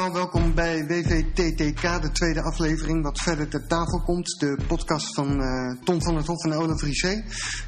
[0.00, 4.38] allemaal, welkom bij WVTTK, de tweede aflevering wat verder ter tafel komt.
[4.38, 7.08] De podcast van uh, Tom van het Hof en Olaf Riché.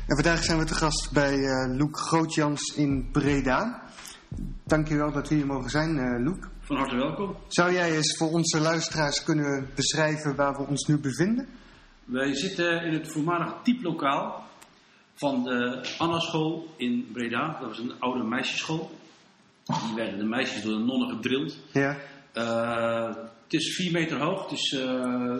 [0.06, 3.82] En vandaag zijn we te gast bij uh, Loek Grootjans in Breda.
[4.64, 6.48] Dankjewel dat we hier mogen zijn, uh, Loek.
[6.60, 7.36] Van harte welkom.
[7.48, 11.48] Zou jij eens voor onze luisteraars kunnen beschrijven waar we ons nu bevinden?
[12.04, 14.44] Wij zitten in het voormalige typlokaal
[15.14, 17.58] van de Anna School in Breda.
[17.60, 18.90] Dat was een oude meisjesschool.
[19.64, 21.58] Die werden de meisjes door de nonnen gedrild.
[21.72, 21.96] Ja.
[22.34, 24.42] Uh, het is 4 meter hoog.
[24.42, 25.36] Het is uh,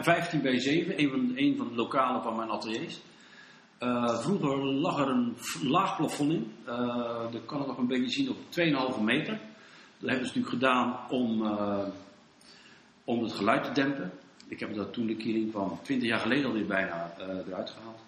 [0.00, 1.00] 15 bij 7.
[1.00, 3.00] Een van, een van de lokalen van mijn ateliers.
[3.80, 6.52] Uh, vroeger lag er een laag plafond in.
[7.30, 8.36] dat kan het nog een beetje zien op
[8.96, 9.40] 2,5 meter.
[9.98, 11.42] Dat hebben ze natuurlijk gedaan om,
[13.04, 14.12] om het geluid te dempen.
[14.48, 18.00] Ik heb dat toen de kering kwam, 20 jaar geleden alweer bijna eruit gehaald.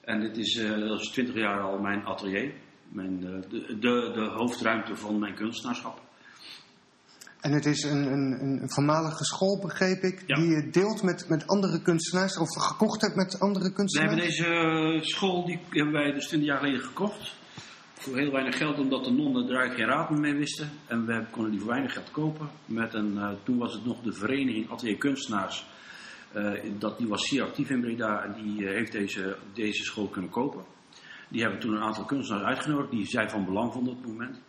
[0.00, 0.54] En dit is,
[0.88, 2.52] dat is 20 jaar al mijn atelier
[2.90, 6.00] mijn, de, de, de hoofdruimte van mijn kunstenaarschap.
[7.40, 10.34] En het is een, een, een voormalige school, begreep ik, Ja.
[10.36, 14.10] die je deelt met, met andere kunstenaars, of gekocht hebt met andere We kunstenaars?
[14.14, 17.34] hebben deze eh, school, die hebben wij dus 20 jaar geleden gekocht.
[17.94, 20.70] Voor heel weinig geld, omdat de nonnen eigenlijk geen raad meer mee wisten.
[20.86, 22.48] En we konden die voor weinig geld kopen.
[22.66, 25.66] Met een, eh, toen was het nog de vereniging Atelier Kunstenaars.
[26.32, 30.30] Eh, dat, die was zeer actief in Breda en die heeft deze, deze school kunnen
[30.30, 30.64] kopen.
[31.28, 34.40] Die hebben toen een aantal kunstenaars uitgenodigd die zij van belang vonden op het moment.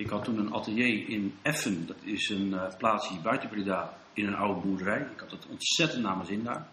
[0.00, 4.26] Ik had toen een atelier in Effen, dat is een uh, plaatsje buiten Breda, in
[4.26, 5.00] een oude boerderij.
[5.00, 6.68] Ik had het ontzettend naar mijn zin daar.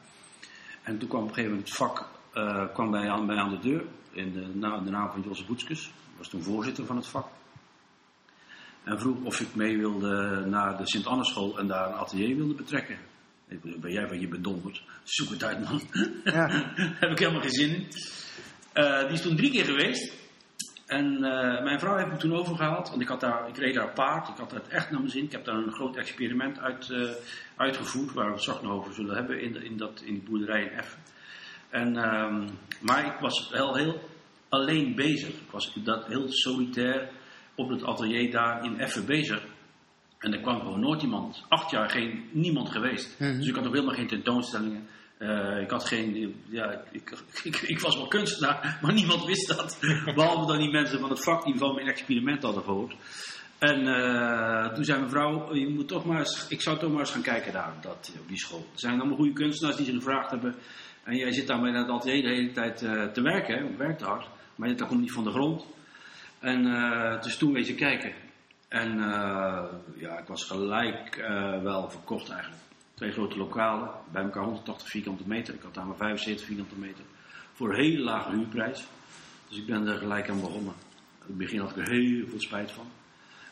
[0.84, 3.50] En toen kwam op een gegeven moment het vak uh, kwam bij aan, bij aan
[3.50, 5.92] de deur, in de, na, de naam van Jos Boetskus.
[6.18, 7.28] Was toen voorzitter van het vak.
[8.84, 12.98] En vroeg of ik mee wilde naar de Sint-Anneschool en daar een atelier wilde betrekken.
[13.48, 14.84] Ik, ben jij van je bedonderd?
[15.04, 15.82] Zoek het uit man.
[16.24, 16.48] Ja.
[17.00, 17.88] Heb ik helemaal geen zin in.
[18.74, 20.27] Uh, die is toen drie keer geweest.
[20.88, 22.90] En uh, mijn vrouw heeft me toen overgehaald.
[22.90, 24.28] Want ik, had daar, ik reed daar paard.
[24.28, 25.24] Ik had het echt naar mijn zin.
[25.24, 27.10] Ik heb daar een groot experiment uit, uh,
[27.56, 28.14] uitgevoerd.
[28.14, 29.42] Waar we het straks nog over zullen hebben.
[29.42, 31.00] In, de, in, dat, in die boerderij in Effen.
[31.70, 32.50] En, um,
[32.82, 34.00] maar ik was wel heel
[34.50, 35.30] alleen bezig.
[35.30, 37.10] Ik was dat heel solitair
[37.56, 39.46] op het atelier daar in Effen bezig.
[40.18, 41.46] En er kwam gewoon nooit iemand.
[41.48, 43.20] Acht jaar geen, niemand geweest.
[43.20, 43.38] Mhm.
[43.38, 44.88] Dus ik had ook helemaal geen tentoonstellingen.
[45.20, 49.80] Uh, ik had geen, ja, ik, ik, ik, was wel kunstenaar, maar niemand wist dat.
[50.16, 52.96] Behalve dan die mensen van het vak die van mijn experiment hadden gehoord.
[53.58, 57.12] En uh, toen zei mijn vrouw, je moet toch maar ik zou toch maar eens
[57.12, 58.60] gaan kijken daar dat, op die school.
[58.74, 60.56] Er zijn allemaal goede kunstenaars die zich gevraagd hebben.
[61.04, 64.02] En jij zit daar met het atelier de hele tijd uh, te werken, hè, werkt
[64.02, 64.28] hard.
[64.56, 65.66] Maar dat komt niet van de grond.
[66.40, 66.64] En
[67.22, 68.14] dus toen wees ik kijken.
[68.68, 68.98] En
[69.96, 71.16] ja, ik was gelijk
[71.64, 72.67] wel verkocht eigenlijk
[72.98, 75.54] twee grote lokalen, bij elkaar 180 vierkante meter.
[75.54, 77.04] Ik had daar maar 75 vierkante meter.
[77.54, 78.88] Voor een hele lage huurprijs.
[79.48, 80.74] Dus ik ben er gelijk aan begonnen.
[81.20, 82.86] In het begin had ik er heel veel spijt van.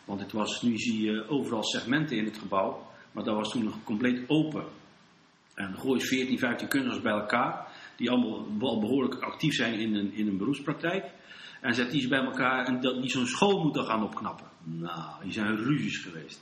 [0.05, 2.87] Want het was, nu zie je overal segmenten in het gebouw.
[3.11, 4.65] Maar dat was toen nog compleet open.
[5.53, 7.67] En gooi je 14, 15 kunstenaars bij elkaar.
[7.95, 11.05] Die allemaal wel behoorlijk actief zijn in een, in een beroepspraktijk.
[11.61, 14.47] En zet die ze bij elkaar en dat, die zo'n school moeten gaan opknappen.
[14.63, 16.41] Nou, die zijn ruzies geweest.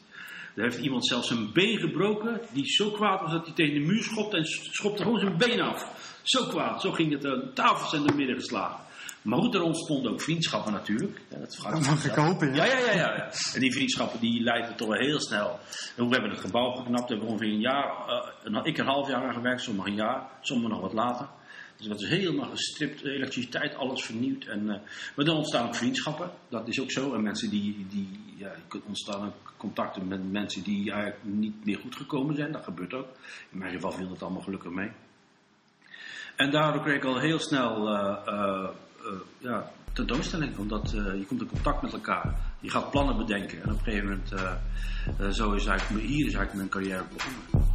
[0.55, 3.85] Er heeft iemand zelfs zijn been gebroken, die zo kwaad was dat hij tegen de
[3.85, 6.11] muur schopte en schopte gewoon zijn been af.
[6.23, 7.21] Zo kwaad, zo ging het.
[7.21, 8.83] De tafels zijn door midden geslagen.
[9.21, 11.21] Maar goed, er ontstonden ook vriendschappen natuurlijk.
[11.29, 12.65] Ja, dat, mag ik hopen, ja.
[12.65, 13.31] Ja, ja, ja, ja.
[13.53, 15.59] En die vriendschappen die leidden toch wel heel snel.
[15.97, 17.91] En we hebben het gebouw geknapt, we hebben ongeveer een jaar,
[18.43, 21.27] uh, ik een half jaar aan gewerkt, sommigen een jaar, sommigen nog wat later.
[21.77, 24.45] Dus dat is helemaal gestript, elektriciteit, alles vernieuwd.
[24.45, 24.75] En, uh,
[25.15, 27.13] maar dan ontstaan ook vriendschappen, dat is ook zo.
[27.13, 28.51] En mensen die, die ja,
[28.85, 33.07] ontstaan ook contacten met mensen die eigenlijk niet meer goed gekomen zijn, dat gebeurt ook.
[33.49, 34.91] In mijn geval viel dat allemaal gelukkig mee.
[36.35, 38.69] En daardoor kreeg ik al heel snel uh, uh,
[39.37, 42.35] ja, tentoonstelling, omdat je komt in contact met elkaar.
[42.59, 46.53] Je gaat plannen bedenken en op een gegeven moment, zo is eigenlijk, hier is eigenlijk
[46.53, 47.72] mijn carrière begonnen.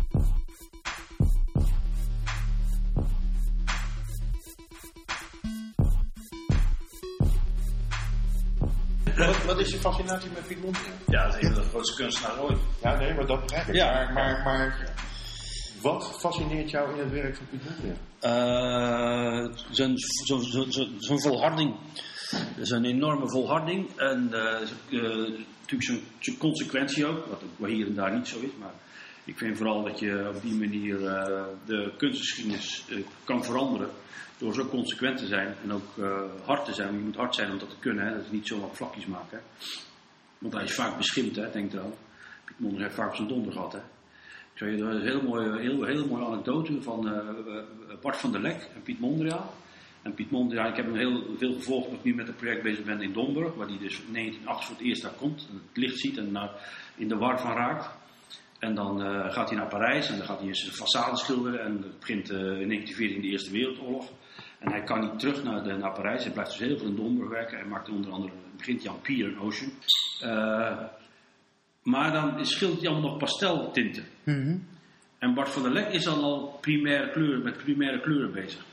[9.19, 10.97] Wat, wat, is je fascinatie met Piet Mondriaan?
[11.06, 12.59] Ja, dat is een van de grootste kunstenaars ooit.
[12.82, 13.75] Ja, nee, maar dat begrijp ik.
[13.75, 13.93] Ja.
[13.93, 14.94] Maar, maar, maar
[15.82, 17.97] wat fascineert jou in het werk van Piet Mondriaan?
[18.23, 21.75] Uh, zijn, zo, zo, zo, zo'n volharding.
[22.61, 23.97] Zijn enorme volharding.
[23.97, 25.29] En uh, uh,
[25.61, 28.50] natuurlijk zijn consequentie ook, wat ook hier en daar niet zo is.
[28.59, 28.75] Maar
[29.25, 30.99] ik vind vooral dat je op die manier
[31.67, 32.85] de kunstgeschiedenis
[33.25, 33.91] kan veranderen
[34.38, 36.93] door zo consequent te zijn en ook uh, hard te zijn.
[36.93, 38.14] Je moet hard zijn om dat te kunnen, hè?
[38.14, 39.40] dat is niet zomaar vlakjes maken.
[40.38, 41.50] Want hij is vaak beschimpt, hè?
[41.50, 41.93] denk eraan.
[42.44, 43.73] Piet Mondriaan heeft vaak op zijn donder gehad.
[43.73, 43.79] Hè?
[43.79, 48.40] Ik zou je een heel mooie, heel, heel mooie anekdote van uh, Bart van der
[48.40, 49.49] Lek en Piet Mondriaan.
[50.02, 52.34] En Piet Mond, ja, ik heb hem heel veel gevolgd omdat ik nu met een
[52.34, 55.46] project bezig ben in Domburg, waar hij dus in 1908 voor het eerst daar komt,
[55.50, 56.50] en het licht ziet en daar
[56.96, 57.91] in de war van raakt.
[58.58, 61.84] En dan eh, gaat hij naar Parijs en dan gaat hij zijn façade schilderen en
[61.99, 64.11] begint eh, in 1914 de Eerste Wereldoorlog.
[64.58, 66.96] En hij kan niet terug naar, de, naar Parijs, hij blijft dus heel veel in
[66.96, 67.58] Domburg werken.
[67.58, 69.70] Hij maakt onder andere, begint hij aan Pier en Ocean.
[70.20, 70.78] Eh,
[71.82, 74.05] maar dan is- schildert hij allemaal nog pasteltinten.
[74.25, 74.56] Mhm.
[75.19, 78.64] En Bart van der Lek is dan al primaire kleuren, met primaire kleuren bezig.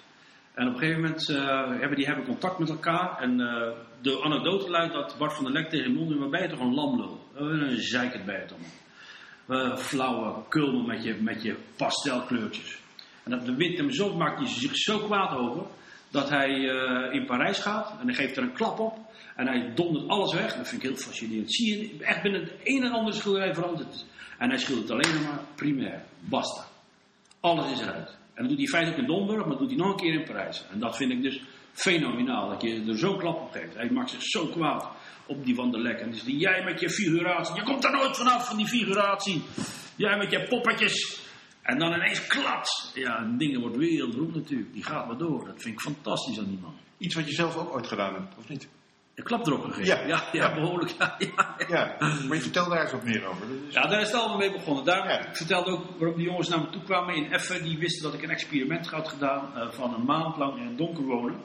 [0.53, 3.17] En op een gegeven moment eh, hebben die hebben contact met elkaar.
[3.19, 3.71] En eh,
[4.01, 6.73] de anekdote luidt dat Bart van der Lek tegen Monde, waar ben je toch een
[6.73, 7.27] lamlul?
[7.35, 9.71] Uh, een zeikert bij het allemaal.
[9.71, 12.79] Eh, flauwe kulmen met je, met je pastelkleurtjes.
[13.25, 15.63] En dat de hem zo maakt hij zich zo kwaad over.
[16.09, 18.97] Dat hij eh, in Parijs gaat en hij geeft er een klap op.
[19.35, 20.55] En hij dondert alles weg.
[20.55, 21.53] Dat vind ik heel fascinerend.
[21.53, 24.05] Zie je, echt binnen de een en andere schilderij verandert het.
[24.37, 26.03] En hij schildert alleen maar primair.
[26.19, 26.65] Basta.
[27.39, 28.17] Alles is eruit.
[28.33, 30.23] En dat doet hij feitelijk in Domburg, maar dat doet hij nog een keer in
[30.23, 30.65] Parijs.
[30.71, 32.49] En dat vind ik dus fenomenaal.
[32.49, 33.75] Dat je er zo'n klap op geeft.
[33.75, 34.87] Hij maakt zich zo kwaad
[35.25, 35.95] op die Van der.
[35.95, 37.55] En dus die, jij met je figuratie.
[37.55, 39.43] Je komt er nooit vanaf van die figuratie.
[39.95, 41.24] Jij met je poppetjes.
[41.65, 42.91] En dan ineens klats.
[42.93, 44.73] Ja, en dingen wordt wereldberoemd natuurlijk.
[44.73, 45.45] Die gaat maar door.
[45.45, 46.73] Dat vind ik fantastisch aan die man.
[46.97, 48.67] Iets wat je zelf ook ooit gedaan hebt, of niet?
[49.15, 50.07] Een klap erop gegeven.
[50.07, 50.07] Ja.
[50.07, 50.95] ja, ja, behoorlijk.
[50.97, 51.55] Ja, ja.
[51.67, 53.45] Ja, maar je vertelt daar eens wat meer over.
[53.69, 54.85] Ja, daar is het allemaal mee begonnen.
[54.85, 57.63] Daar ik vertelde ook waarom die jongens naar me toe kwamen in Effen.
[57.63, 60.77] Die wisten dat ik een experiment had gedaan eh, van een maand lang in het
[60.77, 61.39] donker wonen.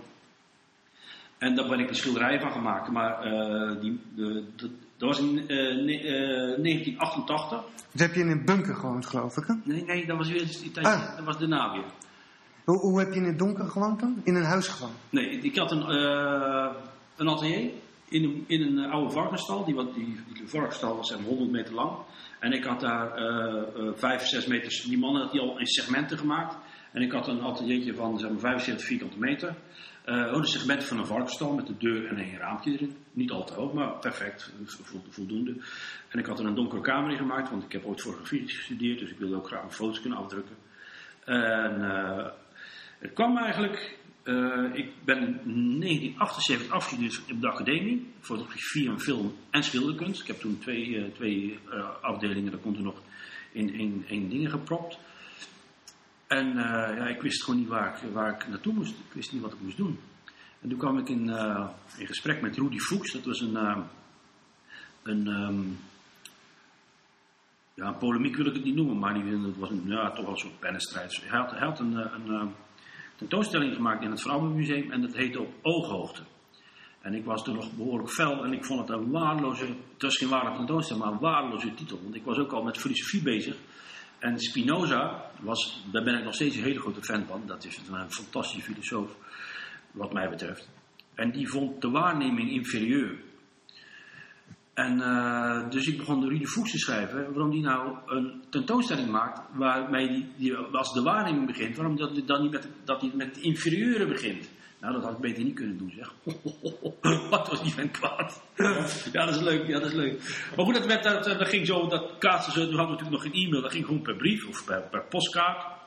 [1.39, 2.91] En daar ben ik een schilderij van gemaakt.
[2.91, 7.65] Maar eh, die, de, de- dat was in eh, ne- eh, 1988.
[7.93, 9.55] Dus heb je in een bunker gewoond, geloof ik, hè?
[9.65, 10.87] Nee, nee, dat was weer die tijd.
[10.87, 11.17] Ah.
[11.17, 11.85] Dat was daarna weer.
[12.65, 14.21] Hoe, hoe heb je in het donker gewoond dan?
[14.25, 14.95] In een huis gewoond?
[15.11, 16.71] Nee, ik had een, eh,
[17.17, 17.71] een atelier
[18.09, 19.65] in een, in een eh, oude varkensstal.
[19.65, 21.97] Die, die, die varkensstal was zeg maar 100 meter lang.
[22.39, 24.83] En ik had daar eh eh, 5, 6 meters.
[24.83, 26.57] Die mannen had die al in segmenten gemaakt.
[26.93, 29.55] En ik had een ateliertje van zeg maar, 75 vierkante meter.
[30.11, 30.45] Eh oh,
[30.79, 32.97] van een varkensstal met de deur en een raampje erin.
[33.13, 35.57] Niet al te hoog, maar perfect, vo- voldoende.
[36.09, 38.99] En ik had er een donkere kamer in gemaakt, want ik heb ooit fotografie gestudeerd.
[38.99, 40.57] Dus ik wilde ook graag foto's kunnen afdrukken.
[41.25, 42.27] En eh,
[42.99, 48.07] het kwam eigenlijk, eh, ik ben in 1978 afgestudeerd op de academie.
[48.21, 50.21] Fotografie en film en schilderkunst.
[50.21, 53.03] Ik heb toen twee, eh, twee eh, afdelingen, daar kon er nog
[53.53, 54.99] in één, dingen gepropt.
[56.31, 58.91] En eh, ja, ik wist gewoon niet waar ik, waar ik naartoe moest.
[58.91, 59.99] Ik wist niet wat ik moest doen.
[60.61, 61.69] En toen kwam ik in, eh,
[61.99, 63.13] in gesprek met Rudy Fuchs.
[63.13, 63.79] Dat was een, eh,
[65.03, 65.61] een ehm,
[67.75, 70.25] ja, een polemiek wil ik het niet noemen, maar die, het was een, ja, toch
[70.25, 71.23] wel een soort pennenstrijd.
[71.25, 72.55] Hij had, een, een,
[73.17, 76.23] tentoonstelling gemaakt in het Vrouwenmuseum en dat heette Op Ooghoogte.
[77.01, 80.17] En ik was toen nog behoorlijk fel en ik vond het een waardeloze, het was
[80.17, 82.01] geen ware tentoonstelling, maar een waardeloze titel.
[82.03, 83.57] Want ik was ook al met filosofie bezig.
[84.21, 87.43] En Spinoza, was, daar ben ik nog steeds een hele grote fan van.
[87.47, 89.17] Dat is een fantastische filosoof,
[89.91, 90.69] wat mij betreft.
[91.15, 93.19] En die vond de waarneming inferieur.
[94.75, 99.11] En eh, dus ik begon de Rudy Fuchs te schrijven, waarom die nou een tentoonstelling
[99.11, 103.11] maakt waarmee die, die als de waarneming begint, waarom dat dan niet met, dat hij
[103.15, 104.51] met het inferieure begint.
[104.81, 106.15] Nou, dat had ik beter niet kunnen doen, zeg.
[107.31, 108.43] Wat was die vent kwaad.
[109.13, 110.19] ja, dat is leuk, ja, dat is leuk.
[110.57, 113.23] Maar goed, dat, werd, dat, dat ging zo, dat kaartje zo, toen hadden we natuurlijk
[113.23, 115.79] nog geen e-mail, dat ging gewoon per brief of per, per postkaart.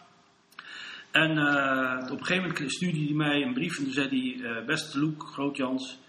[1.11, 4.49] En eh, op een gegeven moment stuurde hij mij een brief en toen zei hij,
[4.49, 5.99] eh, beste Loek, Grootjans,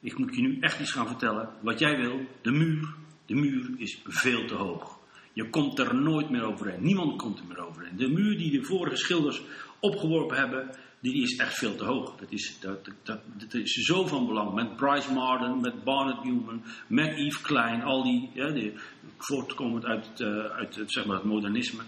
[0.00, 1.48] ik moet je nu echt iets gaan vertellen.
[1.60, 2.94] Wat jij wil, de muur,
[3.26, 4.98] de muur is veel te hoog.
[5.32, 6.82] Je komt er nooit meer overheen.
[6.82, 7.96] Niemand komt er meer overheen.
[7.96, 9.42] De muur die de vorige schilders
[9.80, 10.70] opgeworpen hebben,
[11.04, 12.16] die is echt veel te hoog.
[12.16, 14.54] Dat is, dat, dat, dat is zo van belang.
[14.54, 18.72] Met Bryce Marden, met Barnett Newman, met Yves Klein, al die, ja, die
[19.18, 21.82] voortkomend uit, het, eh, uit zeg maar, het modernisme.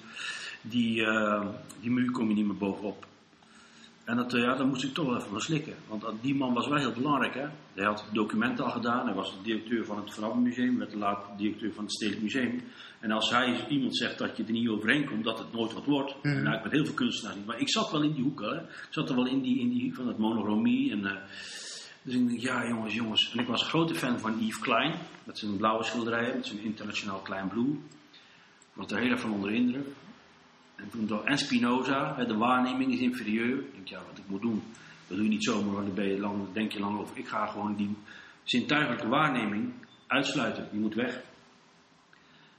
[0.61, 1.47] Die, eh,
[1.81, 3.07] die muur kom je niet meer bovenop.
[4.05, 5.75] En dat, eh, ja, daar moest ik toch wel even van slikken.
[5.89, 7.35] Want die man was wel heel belangrijk.
[7.35, 7.47] Hè?
[7.75, 9.07] Hij had documenten al gedaan.
[9.07, 10.79] Hij was directeur van het Vrouwenmuseum.
[10.79, 12.63] werd later directeur van het Stedelijk Museum.
[13.07, 15.85] En als hij iemand zegt dat je er niet overheen komt, dat het nooit wat
[15.85, 16.15] wordt.
[16.23, 17.47] En nou, ik met heel veel kunstenaars niet.
[17.47, 18.41] Maar ik zat wel in die hoek.
[18.41, 18.57] Hè?
[18.57, 20.91] Ik zat er wel in die, in die van het monochromie.
[20.91, 21.17] En, eh,
[22.03, 23.33] dus ik denk, ja jongens, jongens.
[23.33, 24.95] En ik was een grote fan van Yves Klein.
[25.25, 26.37] Met zijn blauwe schilderijen.
[26.37, 27.71] Met zijn internationaal klein blue.
[27.73, 29.87] Ik was er heel erg van onder de indruk.
[30.77, 33.59] En, toen en Spinoza, hè, de waarneming is inferieur.
[33.59, 34.63] Ik denk, ja, wat ik moet doen.
[35.09, 37.19] Dat doe je niet zomaar, want dan ben je lang, denk je lang over.
[37.19, 37.97] Ik ga gewoon die
[38.43, 39.73] zintuigelijke waarneming
[40.07, 40.69] uitsluiten.
[40.71, 41.23] Die moet weg.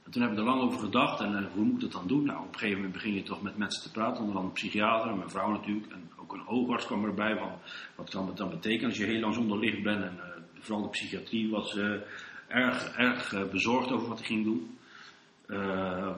[0.08, 1.20] En toen heb ik er lang over gedacht.
[1.20, 2.24] En eh, hoe moet ik dat dan doen?
[2.24, 4.20] Nou, op een gegeven moment begin je toch met mensen te praten.
[4.20, 5.92] Onder andere een psychiater, mijn vrouw natuurlijk.
[5.92, 7.36] En ook een oogarts kwam erbij.
[7.36, 7.52] Van,
[7.94, 10.02] wat kan dat dan betekenen als je heel lang zonder licht bent.
[10.02, 11.92] En eh, vooral de psychiatrie was eh,
[12.48, 14.78] erg, erg bezorgd over wat ik ging doen.
[15.46, 16.16] Eh,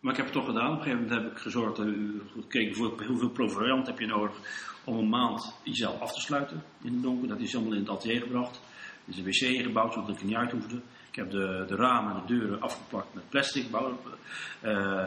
[0.00, 0.72] maar ik heb het toch gedaan.
[0.72, 1.80] Op een gegeven moment heb ik gezorgd,
[2.40, 4.32] gekeken voor hoeveel proviant heb je nodig
[4.84, 7.28] om een maand jezelf af te sluiten in het donker.
[7.28, 8.60] Dat is allemaal in het atelier gebracht.
[9.06, 10.80] Er is een wc ingebouwd zodat ik er niet uit hoefde.
[11.14, 13.66] Ik heb de, de ramen en de deuren afgeplakt met plastic.
[14.60, 15.06] eh,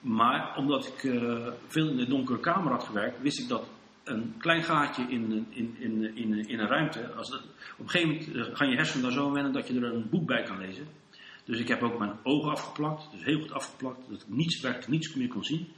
[0.00, 3.66] maar omdat ik eh, veel in de donkere kamer had gewerkt, wist ik dat
[4.04, 7.40] een klein gaatje in, in, in, in, in een ruimte, als dat,
[7.76, 10.08] op een gegeven moment eh, gaan je hersenen daar zo wennen dat je er een
[10.10, 10.86] boek bij kan lezen.
[11.44, 14.90] Dus ik heb ook mijn ogen afgeplakt, dus heel goed afgeplakt, dat ik niets, werkelijk
[14.90, 15.68] niets meer kon zien.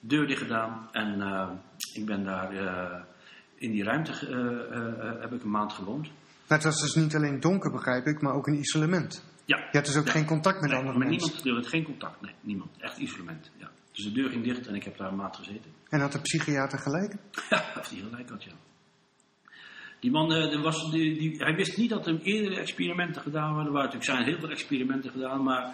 [0.00, 1.20] Deur dicht gedaan en
[1.94, 2.52] ik ben daar
[3.54, 4.12] in die ruimte
[5.20, 6.08] heb ik een maand gewoond.
[6.48, 9.24] Maar het was dus niet alleen donker, begrijp ik, maar ook een isolement.
[9.44, 11.32] Ja, Je had dus ook geen contact met nee, andere met mensen.
[11.44, 12.70] niemand, er geen contact, nee, niemand.
[12.78, 13.70] Echt isolement, ja.
[13.92, 15.70] Dus de deur ging dicht en ik heb daar een maand gezeten.
[15.88, 17.14] En had de psychiater gelijk?
[17.50, 18.52] Ja, of die gelijk had, ja.
[20.00, 23.66] Die man, eh, was, die, die, hij wist niet dat er eerdere experimenten gedaan waren.
[23.66, 25.64] Er waren natuurlijk zijn heel veel experimenten gedaan, maar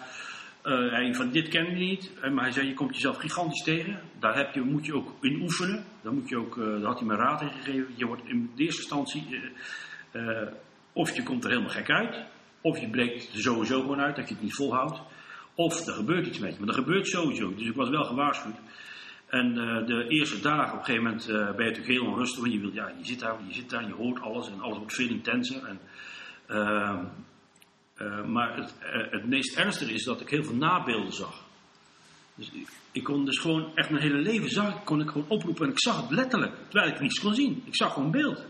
[0.61, 2.11] eh, hij van dit ken je niet.
[2.21, 4.01] Maar hij zei, je komt jezelf gigantisch tegen.
[4.19, 5.85] Daar heb je, moet je ook in oefenen.
[6.01, 7.93] Daar, moet je ook, daar had hij me raad in gegeven.
[7.95, 9.27] Je wordt in de eerste instantie,
[10.11, 10.47] eh,
[10.93, 12.25] of je komt er helemaal gek uit,
[12.61, 15.01] of je breekt er sowieso gewoon uit, dat je het niet volhoudt.
[15.55, 17.55] Of er gebeurt iets met je, maar er gebeurt sowieso.
[17.55, 18.55] Dus ik was wel gewaarschuwd.
[19.29, 22.39] En eh, de eerste dagen, op een gegeven moment eh, ben je natuurlijk heel onrustig.
[22.39, 24.77] Want je, wilt, ja, je zit daar, je zit daar, je hoort alles en alles
[24.77, 25.65] wordt veel intenser.
[25.65, 25.79] En,
[26.47, 27.05] ehm,
[27.95, 28.73] eh, maar het,
[29.11, 31.47] het meest ernstige is dat ik heel veel nabeelden zag.
[32.35, 32.51] Dus
[32.91, 35.81] ik, kon dus gewoon, echt mijn hele leven zag kon ik gewoon oproepen en ik
[35.81, 36.53] zag het letterlijk.
[36.69, 37.63] Terwijl ik niets kon zien.
[37.65, 38.45] Ik zag gewoon beeld.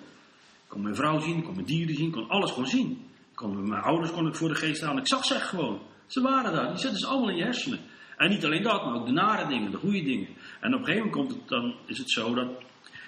[0.69, 3.07] Kon mijn vrouw zien, ik kon mijn dieren zien, ik kon alles gewoon zien.
[3.47, 5.01] Mijn ouders kon ik voor de geest halen.
[5.01, 5.81] Ik zag ze gewoon.
[6.07, 6.67] Ze waren daar.
[6.67, 7.79] Die zitten ze allemaal in je hersenen.
[8.17, 10.27] En niet alleen dat, maar ook de nare dingen, de goede dingen.
[10.59, 12.47] En op een gegeven moment dan is het zo dat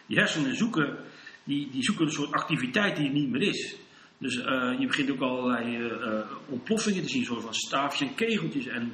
[0.05, 0.97] die hersenen zoeken,
[1.43, 3.75] die, die zoeken een soort activiteit die er niet meer is.
[4.17, 8.15] Dus eh, je begint ook allerlei eh, eh, ontploffingen te zien, soort van staafjes en
[8.15, 8.65] kegeltjes.
[8.65, 8.93] En,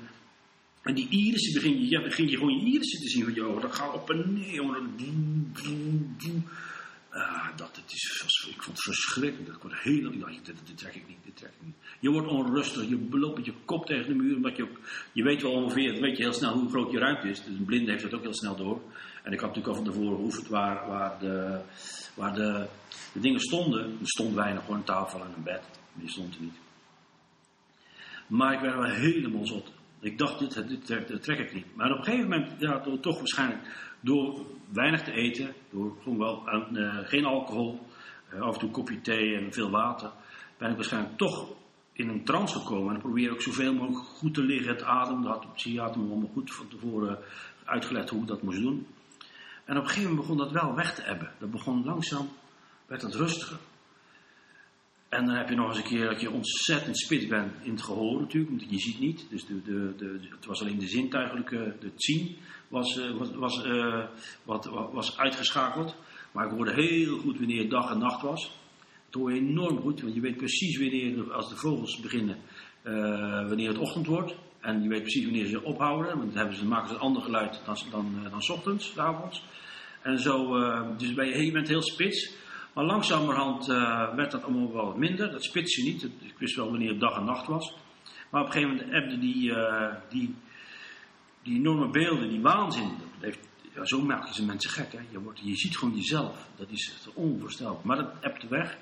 [0.81, 3.43] en die irissen, begin je, ja, begin je gewoon je irissen te zien van je
[3.43, 3.61] ogen.
[3.61, 4.63] Dat gaat op en neer,
[7.17, 9.51] Ah, dat, het is, ik vond het verschrikkelijk.
[9.51, 11.75] Dat wordt heel, ik dacht, dit, dit trek ik niet, dit trek ik niet.
[11.99, 14.67] Je wordt onrustig, je loopt met je kop tegen de muur, omdat je
[15.11, 17.43] je weet wel ongeveer, weet je heel snel hoe groot je ruimte is.
[17.43, 18.81] Dus een blinde heeft dat ook heel snel door.
[19.23, 21.61] En ik had natuurlijk al van tevoren geoefend waar, waar, de,
[22.15, 22.67] waar de,
[23.13, 23.83] de dingen stonden.
[23.83, 25.61] Er stond weinig, gewoon een tafel en een bed.
[25.93, 26.57] Die stond er niet.
[28.27, 29.71] Maar ik werd wel helemaal zot.
[29.99, 31.75] Ik dacht, dit, dit, dit trek ik niet.
[31.75, 33.59] Maar op een gegeven moment, ja, toch waarschijnlijk
[33.99, 37.79] door weinig te eten, door gewoon wel eh, geen alcohol,
[38.29, 40.11] eh, af en toe een kopje thee en veel water,
[40.57, 41.55] ben ik waarschijnlijk toch
[41.93, 42.95] in een trance gekomen.
[42.95, 45.23] En probeer ook zoveel mogelijk goed te liggen, te ademen.
[45.23, 47.19] Dat had psychiater me allemaal goed van tevoren
[47.65, 48.87] uitgelegd hoe ik dat moest doen.
[49.65, 51.31] En op een gegeven moment begon dat wel weg te ebben.
[51.39, 52.29] Dat begon langzaam,
[52.85, 53.57] werd het rustiger.
[55.09, 57.81] En dan heb je nog eens een keer dat je ontzettend spits bent in het
[57.81, 59.25] gehoor natuurlijk, want je ziet niet.
[59.29, 62.35] Dus de, de, de, het was alleen de zintuigelijke, de het zien
[62.67, 64.05] was, eh, was, was, eh,
[64.43, 65.95] wat, wa- was uitgeschakeld.
[66.31, 68.51] Maar ik hoorde heel goed wanneer het dag en nacht was.
[69.09, 72.37] Dat hoor je enorm goed, want je weet precies wanneer, als de vogels beginnen,
[72.81, 72.93] eh,
[73.47, 74.35] wanneer het ochtend wordt.
[74.59, 77.21] En je weet precies wanneer ze ophouden, want dan hebben ze, maken ze een ander
[77.21, 79.43] geluid dan, dan, dan ochtends, avonds.
[80.01, 80.47] En zo,
[80.97, 82.33] dus je, je bent heel spits.
[82.77, 85.31] Maar langzamerhand eh, werd dat allemaal wel minder.
[85.31, 86.03] Dat spitste niet.
[86.03, 87.75] Ik wist wel wanneer het dag en nacht was.
[88.29, 90.35] Maar op een gegeven moment ebde die, eh, die,
[91.43, 92.89] die enorme beelden, die waanzin.
[92.89, 93.39] Dat heeft,
[93.75, 94.91] ja, zo maak je ze mensen gek.
[94.91, 94.99] Hè?
[95.11, 96.47] Je, wordt, je ziet gewoon jezelf.
[96.55, 97.81] Dat is onvoorstelbaar.
[97.83, 98.77] Maar dat ebde weg.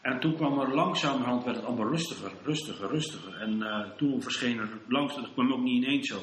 [0.00, 3.34] En toen kwam er langzamerhand, werd het allemaal rustiger, rustiger, rustiger.
[3.34, 6.22] En eh, toen verscheen er langzaam, dat kwam ook niet ineens zo,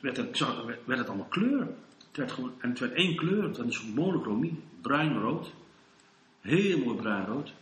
[0.00, 1.60] werd het, werd werd het allemaal kleur.
[2.06, 5.52] Het werd gewoon, en het werd één kleur, een soort monochromie, bruinrood.
[6.42, 7.52] Heel mooi bruinrood.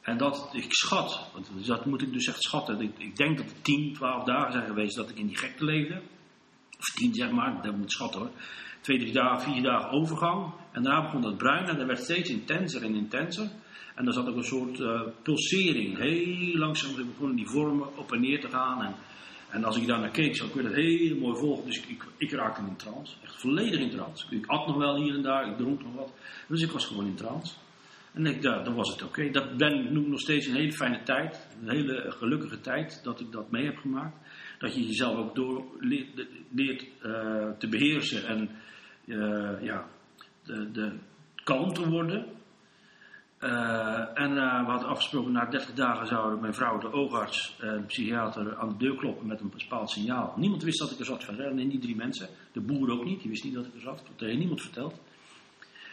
[0.00, 2.80] En dat, ik schat, want dat moet ik dus echt schatten.
[2.80, 5.64] Ik, ik denk dat het 10, 12 dagen zijn geweest dat ik in die gekte
[5.64, 6.02] leefde.
[6.78, 8.30] Of 10 zeg maar, dat moet schatten hoor.
[8.80, 10.52] Twee, drie dagen, vier dagen overgang.
[10.72, 13.50] En daarna begon dat bruin en dat werd steeds intenser en intenser.
[13.94, 15.98] En er zat ook een soort eh, pulsering.
[15.98, 18.82] Heel langzaam begonnen die vormen op en neer te gaan.
[18.82, 18.94] En,
[19.48, 21.66] en als ik daar naar keek, zag ik weer dat heel mooi volgen.
[21.66, 23.14] Dus ik, ik, ik raakte in trance.
[23.22, 24.26] Echt volledig in trance.
[24.30, 26.12] Ik at nog wel hier en daar, ik dronk nog wat.
[26.48, 27.54] Dus ik was gewoon in trance.
[28.12, 29.30] En ik, ja, was het oké.
[29.30, 31.48] Dat ben, noem ik nog steeds een hele fijne tijd.
[31.62, 34.16] Een hele gelukkige tijd dat ik dat mee heb gemaakt.
[34.58, 35.64] Dat je jezelf ook door
[36.50, 38.50] leert, eh, te beheersen en
[39.06, 39.86] eh, ja,
[40.44, 40.92] de, de,
[41.44, 42.26] kalm te worden.
[43.38, 48.56] Eh, en we hadden afgesproken, na 30 dagen zouden mijn vrouw, de oogarts en psychiater
[48.56, 50.34] aan de deur kloppen met een bepaald signaal.
[50.36, 52.28] Niemand wist dat ik er zat verder, nee, niet drie mensen.
[52.52, 54.02] De boer ook niet, die wist niet dat ik er zat.
[54.16, 55.00] Dat heeft niemand verteld.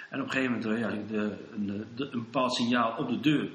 [0.10, 3.20] En op een gegeven moment, eh, ja, de, een, de, een bepaald signaal op de
[3.20, 3.50] deur.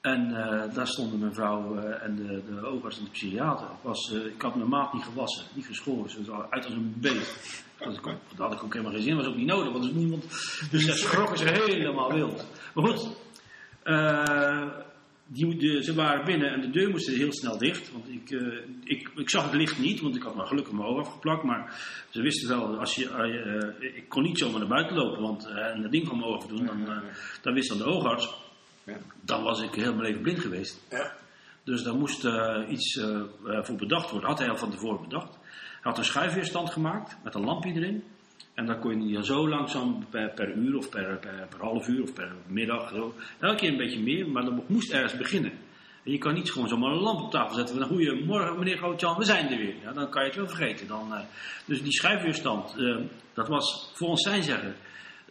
[0.00, 3.66] En eh, daar stonden mijn vrouw eh, en de, de oogarts en de psychiater.
[3.66, 7.64] Ik, was, ik had mijn maat niet gewassen, niet geschoren, zag uit als een beest.
[7.78, 9.96] Dat, dat had ik ook helemaal geen zin, was ook niet nodig, want er is
[9.96, 10.22] niemand.
[10.70, 12.46] Dus ze schrokken zich helemaal wild.
[12.74, 13.16] Maar goed,
[15.30, 17.92] die, de, ze waren binnen en de deur moest heel snel dicht.
[17.92, 20.88] Want ik, eh, ik, ik zag het licht niet, want ik had maar gelukkig mijn
[20.88, 21.42] oog afgeplakt.
[21.42, 21.74] Maar
[22.10, 25.46] ze wisten wel, als je, eh, eh, ik kon niet zomaar naar buiten lopen, want
[25.46, 27.02] en dat ding van mijn ogen doen, dan,
[27.42, 28.34] dan wist dan de oogarts.
[28.84, 28.96] Ja.
[29.20, 30.86] Dan was ik heel mijn leven blind geweest.
[30.90, 31.16] Ja.
[31.64, 32.28] Dus daar moest
[32.68, 33.00] iets
[33.62, 34.28] voor bedacht worden.
[34.28, 35.34] Had hij al van tevoren bedacht.
[35.34, 38.04] Hij had een schuifweerstand gemaakt met een lampje erin.
[38.54, 42.02] En dan kon je zo langzaam per, per uur of per, per, per half uur
[42.02, 42.88] of per middag.
[42.88, 43.14] Zo.
[43.40, 45.52] Elke keer een beetje meer, maar dan moest ergens beginnen.
[46.04, 47.76] En je kan niet gewoon zomaar een lamp op tafel zetten.
[47.76, 49.74] Van, goedemorgen meneer Grootjan, we zijn er weer.
[49.82, 50.86] Ja, dan kan je het wel vergeten.
[50.86, 51.20] Dan, eh,
[51.64, 52.96] dus die schuifweerstand, eh,
[53.34, 54.74] dat was volgens zijn zeggen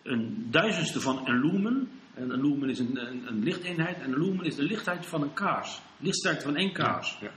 [0.03, 1.89] een duizendste van een lumen.
[2.13, 4.01] En een lumen is een, een, een lichteenheid.
[4.01, 5.81] En een lumen is de lichtheid van een kaars.
[5.97, 7.17] Lichtsterkte van één kaars.
[7.21, 7.31] Ja.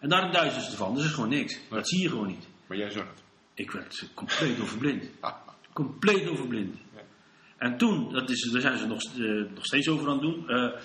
[0.00, 0.94] En daar een duizendste van.
[0.94, 1.60] Dat is gewoon niks.
[1.70, 2.48] Dat zie je gewoon niet.
[2.66, 3.21] Maar jij zag het.
[3.62, 5.10] Ik werd compleet overblind.
[5.72, 6.76] Compleet overblind.
[7.56, 10.48] En toen, dat is, daar zijn ze nog, eh, nog steeds over aan het doen.
[10.48, 10.80] eh,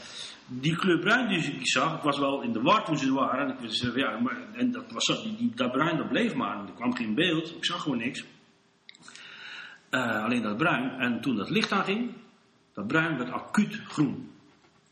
[0.45, 3.47] die kleur bruin die ik zag, ik was wel in de war toen ze waren.
[3.47, 6.67] En, ik was, eh, ja, maar, en dat, was, die, dat bruin dat bleef maar.
[6.67, 8.25] Er kwam geen beeld, ik zag gewoon niks.
[9.89, 10.99] Alleen dat bruin.
[10.99, 12.13] En toen dat licht aanging,
[12.73, 14.31] dat bruin werd acuut groen.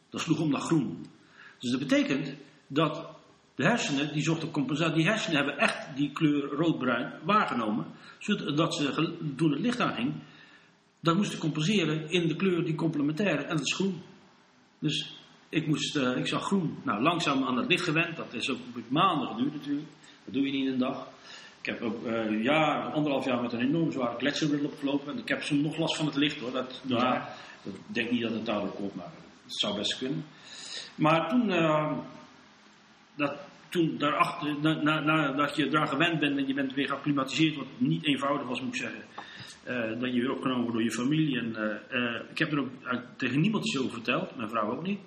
[0.09, 1.05] Dat sloeg om naar groen.
[1.59, 2.33] Dus dat betekent
[2.67, 3.14] dat
[3.55, 7.85] de hersenen, die zochten compensatie, die hersenen hebben echt die kleur rood-bruin waargenomen.
[8.19, 10.13] Zodat ze, toen het licht aanging,
[10.99, 14.01] dat moesten compenseren in de kleur die complementaire, en dat is groen.
[14.79, 15.17] Dus
[15.49, 16.77] ik, moest, eh, ik zag groen.
[16.83, 19.87] Nou, langzaam aan het licht gewend, dat is ook maanden geduurd natuurlijk.
[20.25, 21.07] Dat doe je niet in een dag.
[21.59, 22.05] Ik heb ook
[22.41, 25.13] jaar, anderhalf jaar met een enorm zware kletserbril opgelopen.
[25.13, 26.51] En ik heb soms nog last van het licht hoor.
[26.51, 27.29] Dat, ja,
[27.63, 29.11] dat, ik denk niet dat het daardoor komt, maar
[29.43, 30.25] het zou best kunnen.
[30.95, 31.97] Maar toen, eh,
[33.15, 33.37] dat,
[33.69, 37.67] toen daarachter, na, na, nadat je eraan gewend bent en je bent weer geacclimatiseerd, wat
[37.77, 39.03] niet eenvoudig was moet ik zeggen.
[39.63, 41.39] eh, dat je weer opgenomen wordt door je familie.
[41.39, 42.69] En, eh, eh, ik heb er ook
[43.15, 44.99] tegen niemand over verteld, mijn vrouw ook niet.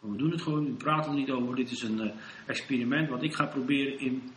[0.00, 1.56] We doen het gewoon, we praten er niet over.
[1.56, 2.12] Dit is een
[2.46, 4.32] experiment wat ik ga proberen in,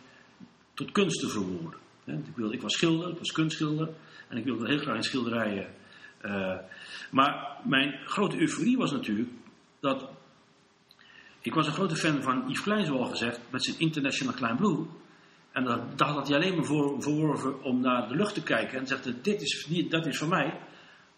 [0.74, 1.80] tot kunst te verwoorden.
[2.04, 3.88] Ik, wilde, ik was schilder, ik was kunstschilder.
[4.28, 5.66] En ik wilde heel graag in schilderijen.
[7.10, 9.28] maar mijn grote euforie was natuurlijk
[9.80, 10.08] dat
[11.46, 14.86] ik was een grote fan van Yves Klein, gezegd, met zijn International Klein Blue.
[15.52, 18.78] En dat, dat had hij alleen maar voor, verworven om naar de lucht te kijken.
[18.78, 20.60] En zegt: dit is, die- dat is van mij.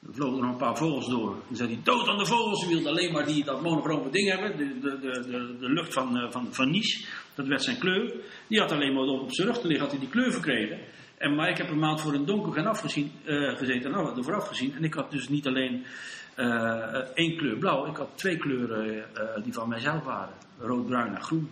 [0.07, 1.37] Er vlogen er nog een paar vogels door.
[1.49, 2.63] En zei hij, dood aan de vogels.
[2.63, 4.57] Ze wilde alleen maar die, dat monochrome ding hebben.
[4.57, 7.07] De, de, de, de, lucht van, eh, van, van Nice.
[7.35, 8.15] Dat werd zijn kleur.
[8.49, 10.79] Die had alleen maar op zijn rug te liggen, had hij die kleur verkregen.
[11.19, 14.35] En, maar ik heb een maand voor een donker en afgezien, eh, gezeten en ervoor
[14.35, 14.75] afgezien.
[14.75, 15.85] En ik had dus niet alleen
[16.35, 17.87] eh, één kleur blauw.
[17.87, 20.35] Ik had twee kleuren eh, die van mijzelf waren.
[20.59, 21.51] Rood, bruin en groen.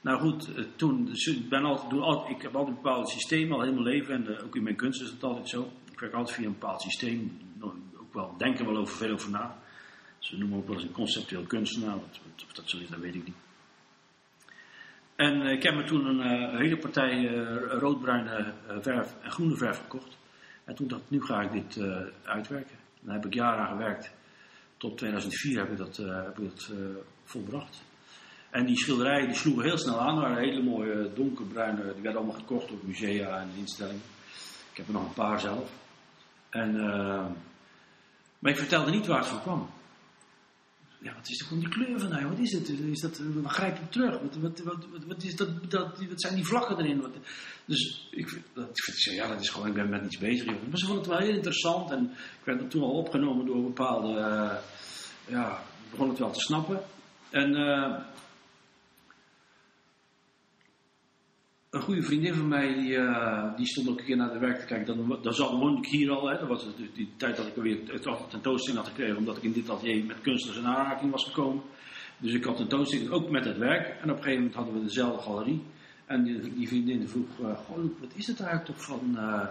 [0.00, 3.52] Nou goed, toen, dus ik, ben altijd, doe altijd, ik heb altijd een bepaald systeem
[3.52, 4.14] al heel mijn leven.
[4.14, 5.72] En ook in mijn kunst is het altijd zo.
[5.92, 7.38] Ik werk altijd via een bepaald systeem.
[7.58, 9.58] Nou, Ook wel, denk er wel over, veel over na.
[10.18, 11.96] Ze noemen me ook wel eens een conceptueel kunstenaar.
[11.96, 13.45] Of dat zo is, dat weet ik niet.
[15.16, 19.56] En eh, ik heb me toen een eh, hele partij eh, roodbruine verf en groene
[19.56, 20.16] verf gekocht.
[20.64, 21.80] En toen dacht ik, nu ga ik dit
[22.24, 22.76] uitwerken.
[23.00, 24.14] Daar heb ik jaren aan gewerkt.
[24.76, 26.66] Tot 2004 heb ik dat, heb ik
[27.24, 27.82] volbracht.
[28.50, 30.20] En die schilderijen die sloegen heel snel aan.
[30.20, 31.82] waren hele mooie donkerbruine.
[31.82, 34.02] Die werden allemaal gekocht door musea en instellingen.
[34.70, 35.70] Ik heb er nog een paar zelf.
[36.50, 36.76] En,
[38.38, 39.68] maar ik vertelde niet waar het van kwam.
[41.06, 42.26] Ja, wat is er gewoon die kleur van nou?
[42.26, 42.68] Wat is het?
[42.68, 44.20] Is dat, wat grijpt het terug?
[44.20, 47.00] Wat, wat, wat, wat, is dat, dat, wat zijn die vlakken erin?
[47.00, 47.10] Wat,
[47.64, 50.46] dus ik, dat, ik ja, dat is gewoon, ik ben met iets bezig.
[50.46, 51.90] Maar ze vonden het wel heel interessant.
[51.90, 54.56] En ik werd er toen al opgenomen door bepaalde, eh,
[55.26, 56.80] ja, ik begon het wel te snappen.
[57.30, 58.00] En eh,
[61.76, 64.66] een goede vriendin van mij, eh, die stond ook een keer naar de werk te
[64.66, 64.96] kijken.
[64.96, 66.28] Dan, dan zat, ik hier al.
[66.28, 66.38] Hè.
[66.38, 69.16] Dat was het- die, tijd dat ik weer het tentoonstelling had gekregen.
[69.16, 71.62] Omdat ik in dit atelier met kunstenaars in aanraking was gekomen.
[72.18, 73.86] Dus ik had tentoonstelling ook met het werk.
[73.88, 75.62] En op een gegeven moment hadden we dezelfde galerie.
[76.06, 77.46] En die, die vriendin vroeg, eh,
[78.00, 79.16] wat is het eigenlijk toch van...
[79.16, 79.48] eh,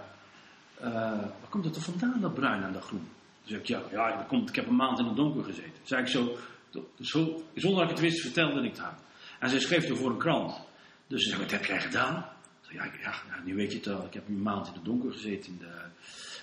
[0.80, 3.08] waar komt het er vandaan, dat bruin en dat groen?
[3.44, 5.72] Dus ik, ja, ja dat komt, ik heb een maand in het donker gezeten.
[5.82, 6.36] Zei ik zo,
[7.00, 8.98] zo, zonder dat ik het wist, vertelde ik het haar.
[9.40, 10.60] En zij schreef er voor een krant.
[11.06, 12.26] Dus ze zei, wat heb jij gedaan?
[12.68, 13.14] Ja, ja,
[13.44, 14.04] nu weet je het al.
[14.06, 15.52] Ik heb een maand in het donker gezeten.
[15.52, 15.74] In de...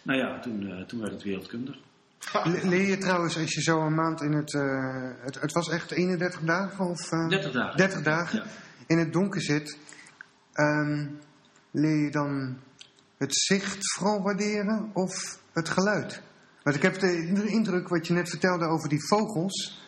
[0.03, 1.75] Nou ja, toen, eh, toen werd het wereldkundig.
[2.43, 4.53] Le- Leer je trouwens, als je zo een maand in het...
[4.53, 7.11] eh, het, het was echt 31 dagen of...
[7.11, 7.77] eh, 30 dagen.
[7.77, 8.45] 30 dagen Ja.
[8.87, 9.77] in het donker zit.
[10.53, 11.07] ehm,
[11.71, 12.57] leer je dan
[13.17, 16.21] het zicht vooral waarderen of het geluid?
[16.63, 19.82] Want ik heb de indruk wat je net vertelde over die vogels.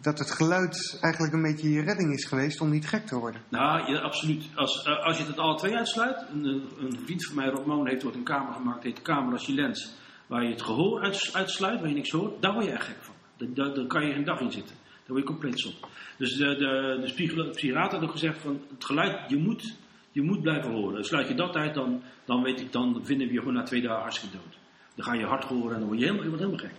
[0.00, 3.40] Dat het geluid eigenlijk een beetje je redding is geweest om niet gek te worden.
[3.48, 4.44] Nou, absoluut.
[4.54, 6.24] Als, eh, als je het alle twee uitsluit.
[6.32, 8.82] Een, eh, een vriend van mij, Rob Moon, heeft ooit een kamer gemaakt.
[8.82, 9.88] heet de camera silence.
[10.26, 12.42] Waar je het gehoor uits- uitsluit, waar je niks hoort.
[12.42, 13.14] Daar word je echt gek van.
[13.54, 14.76] Daar, kan je geen dag in zitten.
[14.76, 15.88] Daar word je compleet op.
[16.16, 19.76] Dus de, de, de psychiater had ook gezegd van het geluid, je moet,
[20.12, 21.04] je moet blijven horen.
[21.04, 23.82] Sluit je dat uit, dan, dan, weet ik, dan vinden we je gewoon na twee
[23.82, 24.58] dagen hartstikke dood.
[24.94, 26.74] Dan ga je hard horen en dan word je helemaal, je helemaal gek.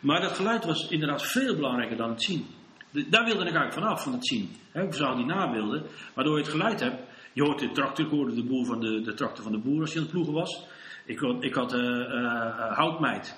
[0.00, 2.46] Maar dat geluid was inderdaad veel belangrijker dan het zien.
[2.92, 4.50] Daar wilde ik eigenlijk vanaf, van het zien.
[4.72, 5.82] Hè, ik zag die nabeelden,
[6.14, 7.02] waardoor je het geluid hebt.
[7.32, 9.80] Je hoort de tractor, ik hoorde de, boer van de, de tractor van de boer
[9.80, 10.66] als hij aan het ploegen was.
[11.04, 13.36] Ik had, ik had eh, eh, eh, houtmeid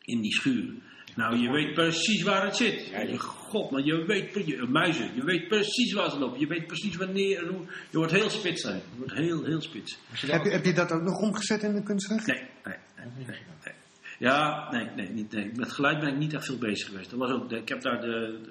[0.00, 0.74] in die schuur.
[1.16, 2.86] Nou, je weet precies waar het zit.
[2.86, 6.40] Je, God, maar je weet, je, muizen, je weet precies waar ze lopen.
[6.40, 7.66] Je weet precies wanneer en hoe.
[7.90, 8.76] Je wordt heel spits zijn.
[8.76, 9.98] Je wordt heel, heel spits.
[10.26, 12.26] Heb je, heb je dat ook nog omgezet in de kunstwerk?
[12.26, 13.74] Nee, nee, nee, nee, nee.
[14.18, 15.56] Ja, nee, nee, niet.
[15.56, 17.10] Met geluid ben ik niet echt veel bezig geweest.
[17.10, 18.50] Dat was ook, ik heb daar de, de,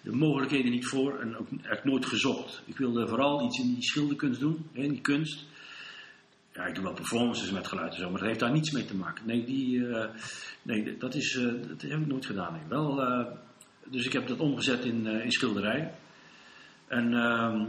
[0.00, 2.62] de mogelijkheden niet voor en ook echt nooit gezocht.
[2.64, 5.46] Ik wilde vooral iets in die schilderkunst doen, in die kunst.
[6.52, 8.84] Ja, ik doe wel performances met geluid en zo, maar dat heeft daar niets mee
[8.84, 9.26] te maken.
[9.26, 10.10] Nee, die, eh,
[10.62, 12.52] nee dat, is, eh, dat heb ik nooit gedaan.
[12.52, 12.62] Nee.
[12.68, 13.26] Wel, eh,
[13.84, 15.94] dus ik heb dat omgezet in, in schilderij.
[16.86, 17.66] En ehm,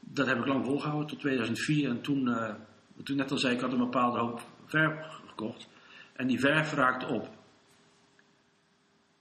[0.00, 1.88] dat heb ik lang volgehouden tot 2004.
[1.88, 2.30] En toen,
[3.04, 5.68] toen net al zei ik, had een bepaalde hoop verf gekocht.
[6.16, 7.24] En die verf raakte op.
[7.24, 7.30] En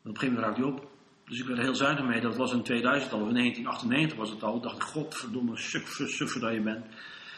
[0.10, 0.94] op een gegeven moment raakte die op.
[1.26, 2.22] Dus ik werd er heel zuinig mee.
[2.22, 4.56] Dat was in 2000 al, of in 1998 was het al.
[4.56, 6.86] Ik dacht, godverdomme, suffer, suffer dat je bent.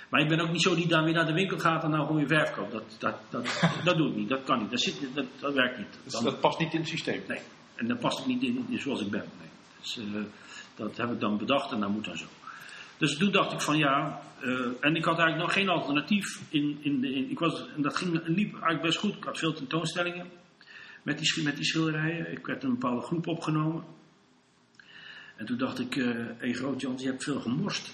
[0.10, 2.06] Maar ik ben ook niet zo die dan weer naar de winkel gaat en nou
[2.06, 2.72] gewoon je verf koopt.
[2.72, 4.70] Dat, dat, dat, dat doe ik niet, dat kan niet.
[4.70, 6.00] Dat, zit, dat, dat werkt niet.
[6.04, 7.24] Dus dat past niet in het systeem.
[7.28, 7.40] Nee,
[7.76, 9.26] en dat past ook niet in, in zoals ik ben.
[9.40, 9.50] Nee.
[9.80, 10.22] Dus, eh,
[10.76, 12.26] dat heb ik dan bedacht en dat moet dan zo.
[12.98, 16.42] Dus toen dacht ik van ja, eh, en ik had eigenlijk nog geen alternatief.
[16.50, 19.16] In, in, de- in, ik was, en dat ging, liep eigenlijk best goed.
[19.16, 20.28] Ik had veel tentoonstellingen
[21.04, 22.32] met die, met die schilderijen.
[22.32, 23.84] Ik werd een bepaalde groep opgenomen.
[25.36, 27.86] En toen dacht ik, hé hey, Groot-Jans, je hebt veel gemorst.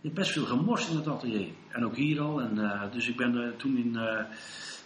[0.00, 1.48] Je hebt best veel gemorst in het atelier.
[1.68, 2.40] En ook hier al.
[2.40, 3.96] En, eh, dus ik ben eh, toen in...
[3.96, 4.24] eh,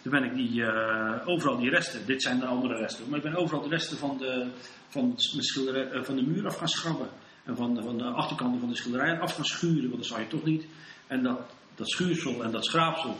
[0.01, 3.23] toen ben ik die, eh, overal die resten, dit zijn de andere resten, maar ik
[3.23, 4.47] ben overal de resten van de,
[4.87, 5.15] van
[5.73, 7.07] eh, van de muur af gaan schrabben.
[7.45, 10.21] En van de, van de achterkanten van de schilderijen af gaan schuren, want dat zou
[10.21, 10.65] je toch niet.
[11.07, 11.39] En dat,
[11.75, 13.17] dat schuursel en dat schraapsel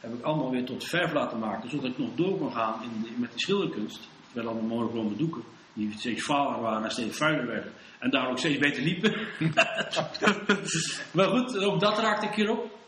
[0.00, 3.14] heb ik allemaal weer tot verf laten maken, zodat ik nog door kon gaan in,
[3.16, 4.08] met die schilderkunst.
[4.32, 7.72] Werden allemaal monochrome doeken, die steeds valer waren en steeds vuiler werden.
[7.98, 9.12] En daar ook steeds beter liepen.
[11.14, 12.78] maar goed, ook dat raakte ik hierop.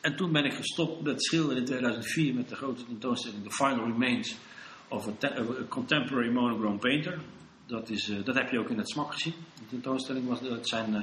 [0.00, 3.84] En toen ben ik gestopt met schilderen in 2004 met de grote tentoonstelling The Final
[3.84, 4.36] Remains
[4.88, 7.18] of a, a Contemporary Monochrome Painter.
[7.68, 9.34] Dat, is, eh, dat heb je ook in het smak gezien.
[9.58, 11.02] De tentoonstelling was, het zijn eh,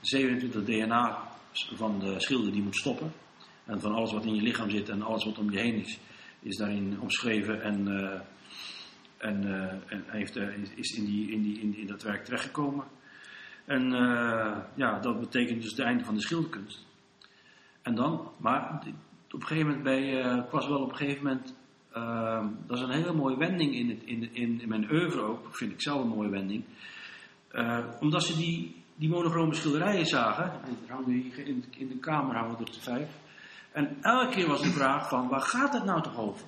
[0.00, 1.28] 27 DNA
[1.74, 3.12] van de schilder die moet stoppen.
[3.64, 5.98] En van alles wat in je lichaam zit en alles wat om je heen is,
[6.40, 8.20] is daarin omschreven en, eh,
[9.18, 12.84] en, eh, en heeft, eh, is- in, die, in, die, in, dat werk terechtgekomen.
[13.64, 16.86] En eh, ja, dat betekent dus het einde van de schilderkunst.
[17.82, 18.82] En dan, maar
[19.30, 21.54] op een gegeven moment bij, eh, ik was wel op een gegeven moment,
[21.92, 25.56] ehm, dat is een hele mooie wending in, het, in, in, in mijn oeuvre ook,
[25.56, 26.64] vind ik zelf een mooie wending.
[27.48, 32.58] Eh, omdat ze die, die monochrome schilderijen zagen, hangen hier in, in de kamer hangen
[32.58, 33.08] er vijf.
[33.72, 36.46] En elke keer was de vraag van, waar gaat het nou toch over?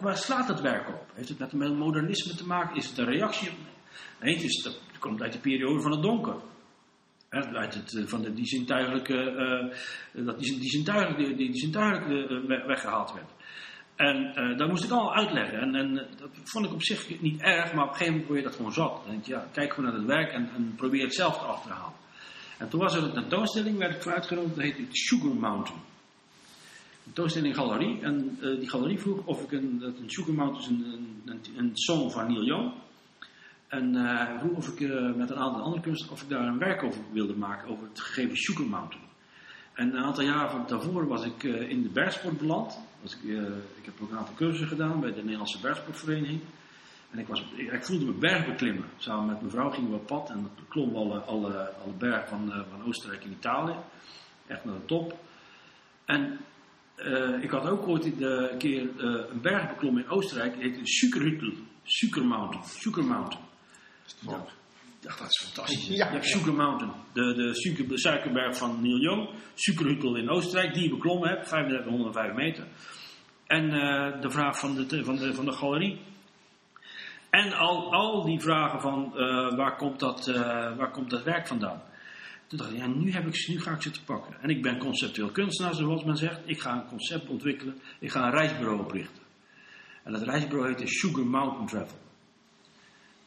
[0.00, 1.12] Waar, slaat het werk op?
[1.14, 2.76] Heeft het met modernisme te maken?
[2.76, 3.50] Is het een reactie.
[4.20, 6.36] Nee, het, dat komt uit de periode van het donker.
[7.28, 11.50] Hè, uit het, eh, van de, die zintuigelijke, eh, dat die, die die,
[12.48, 13.30] eh, weggehaald werd.
[13.96, 15.58] En eh dat moest ik al uitleggen.
[15.58, 18.26] En, en eh, dat vond ik op zich niet erg, maar op een gegeven moment
[18.26, 19.02] word je dat gewoon zat.
[19.02, 21.44] Dan denk je, ja, kijk gewoon naar het werk en, en probeer het zelf te
[21.44, 21.92] achterhalen.
[22.58, 25.80] En toen was er een tentoonstelling, werd ik voor uitgenodigd, dat heette Sugar Mountain.
[25.80, 28.00] Een tentoonstelling galerie.
[28.00, 31.70] En eh, die galerie vroeg of ik een, dat Sugar Mountain is een, een, een,
[31.74, 32.72] song van Neil Young.
[33.68, 33.94] En
[34.38, 34.80] vroeg of ik
[35.16, 38.00] met een aantal andere kunstenaars of ik daar een werk over wilde maken, over het
[38.00, 39.06] gegeven Sugar Mountain.
[39.74, 42.78] En een aantal jaren daarvoor was ik in de bergsport beland.
[43.12, 43.42] Ik, eh,
[43.76, 46.40] ik heb ook een aantal cursussen gedaan bij de Nederlandse Bergsportvereniging.
[47.10, 48.84] En ik, was, ik, ik voelde me bergbeklimmen.
[48.96, 52.28] Samen met mijn vrouw gingen we op pad en we klommen alle, alle, alle bergen
[52.28, 53.74] van, eh, van Oostenrijk en Italië.
[54.46, 55.18] Echt naar de top.
[56.04, 56.38] En
[56.94, 58.88] eh, ik had ook ooit de, een keer
[59.30, 60.54] een berg beklommen in Oostenrijk.
[60.54, 61.52] Die heette Suikerhüttel.
[61.82, 62.64] Sugar Mountain.
[62.66, 63.44] Sugar Mountain.
[65.04, 65.10] Ja.
[65.10, 65.86] Dacht, dat is fantastisch.
[65.86, 66.06] Ja.
[66.06, 69.28] Je hebt Sugar Mountain, de, de, suiker, suikerberg van Neil Young.
[69.54, 72.66] Suikerhüttel in Oostenrijk, die je beklommen hebt, 3505 meter.
[73.46, 76.00] En eh, de vraag van de, van, de, van de galerie.
[77.30, 81.46] En al, al die vragen van eh, waar, komt dat, eh, waar komt dat werk
[81.46, 81.82] vandaan?
[82.46, 84.40] Toen dacht ik, ja, nu, heb ik, nu ga ik ze te pakken.
[84.40, 86.40] En ik ben conceptueel kunstenaar, zoals men zegt.
[86.44, 87.80] Ik ga een concept ontwikkelen.
[87.98, 89.22] Ik ga een reisbureau oprichten.
[90.02, 92.02] En dat reisbureau heet de Sugar Mountain Travel.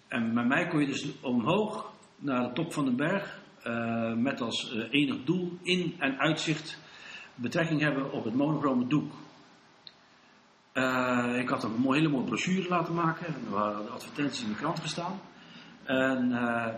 [0.07, 3.45] En met mij kon je dus omhoog naar de top van de berg.
[3.63, 6.79] eh, met als eh, enig doel in- en uitzicht
[7.35, 9.11] betrekking hebben op het monochrome doek.
[10.71, 13.25] Eh, ik had een hele mooie brochure laten maken.
[13.27, 15.19] Er waren advertenties in de krant gestaan.
[15.83, 16.31] En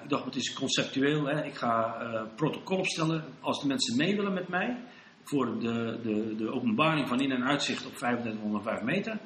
[0.03, 1.25] ik dacht, het is conceptueel.
[1.25, 1.43] Hè.
[1.45, 1.95] Ik ga
[2.35, 4.77] protocol opstellen als de mensen mee willen met mij.
[5.23, 9.19] Voor de, de, de openbaring van in- en uitzicht op 3505 meter.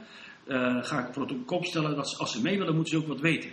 [0.81, 3.51] ga ik protocol opstellen dat als ze mee willen, moeten ze ook wat weten.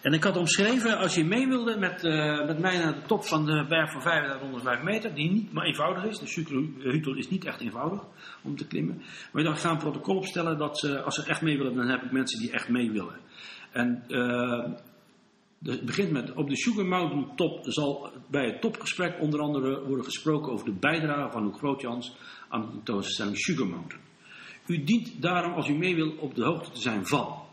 [0.00, 3.24] En ik had omschreven, als je mee wilde met, eh, met mij naar de top
[3.24, 7.44] van de berg van 3505 meter, die niet maar eenvoudig is, de Sukerhutel is niet
[7.44, 8.00] echt eenvoudig
[8.42, 8.96] om te klimmen.
[9.32, 11.74] Maar ik dacht, ik ga een protocol opstellen dat ze, als ze echt mee willen,
[11.74, 13.16] dan heb ik mensen die echt mee willen.
[13.72, 14.72] En eh,
[15.62, 20.04] het begint met, op de Sugar Mountain top zal bij het topgesprek onder andere worden
[20.04, 22.16] gesproken over de bijdrage van Luc Grootjans
[22.48, 24.04] aan de tentoonstelling Sugar Mountain.
[24.66, 27.46] U dient daarom, als u mee wil, op de hoogte te zijn van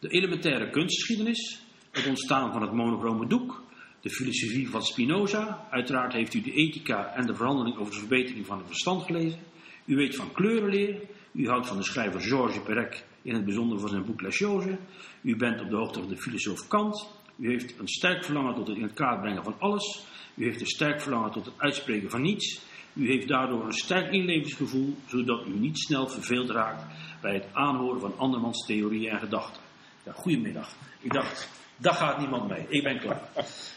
[0.00, 1.65] de elementaire kunstgeschiedenis,
[1.96, 3.62] het ontstaan van het monochrome doek,
[4.00, 5.66] de filosofie van Spinoza.
[5.70, 9.40] Uiteraard heeft u de ethica en de verhandeling over de verbetering van het verstand gelezen.
[9.84, 11.00] U weet van kleurenleer.
[11.32, 14.78] U houdt van de schrijver Georges Perec, in het bijzonder van zijn boek La Chose.
[15.22, 17.08] U bent op de hoogte van de filosoof Kant.
[17.36, 20.06] U heeft een sterk verlangen tot het in het kaart brengen van alles.
[20.34, 22.60] U heeft een sterk verlangen tot het uitspreken van niets.
[22.92, 26.84] U heeft daardoor een sterk inlevingsgevoel, zodat u niet snel verveeld raakt
[27.20, 29.62] bij het aanhoren van andermans theorieën en gedachten.
[30.04, 30.74] Ja, goedemiddag.
[31.00, 32.66] Ik dacht, daar gaat niemand mee.
[32.68, 33.20] Ik ben klaar.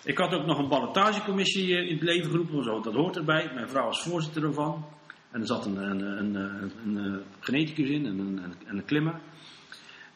[0.04, 3.52] Ik had ook nog een ballotagecommissie eh, in het leven geroepen, zo, dat hoort erbij.
[3.54, 4.86] Mijn vrouw was voorzitter ervan.
[5.32, 8.78] En er zat een, een, een, een, een, een geneticus in en een, een, en
[8.78, 9.20] een klimmer.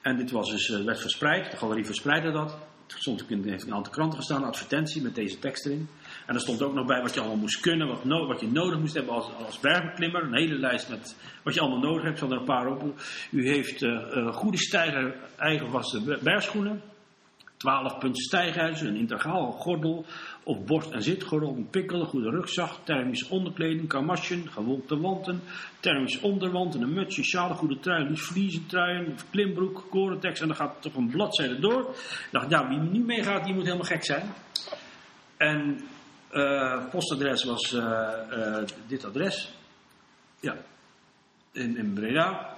[0.01, 2.57] En dit was dus, eh, werd verspreid, de galerie verspreidde dat.
[2.87, 5.87] Het stond in, heeft een aantal kranten gestaan, advertentie met deze tekst erin.
[6.25, 8.79] En er stond ook nog bij wat je allemaal moest kunnen, wat, wat je nodig
[8.79, 10.23] moest hebben als, als bergbeklimmer.
[10.23, 13.01] Een hele lijst met wat je allemaal nodig hebt, er een paar op.
[13.31, 16.81] U heeft eh, eh, goede stijger, eigenwassen be- bergschoenen.
[17.63, 20.05] 12 punten stijghuis, een integraal gordel
[20.43, 25.41] of borst- en zitgordel, een pikkel, een goede rugzak, thermische onderkleding, kamasjen, gewolkte wanten,
[25.79, 30.81] thermische onderwanten, een sjaal, een goede trui, liefst vliezentruien, een klimbroek, korentekst en dan gaat
[30.81, 31.95] toch een bladzijde door.
[32.31, 34.33] Ik dacht, wie nu meegaat, die moet helemaal gek zijn.
[35.37, 35.79] En
[36.29, 39.53] eh postadres was eh, eh, dit adres.
[40.39, 40.55] Ja,
[41.51, 42.55] in, Breda.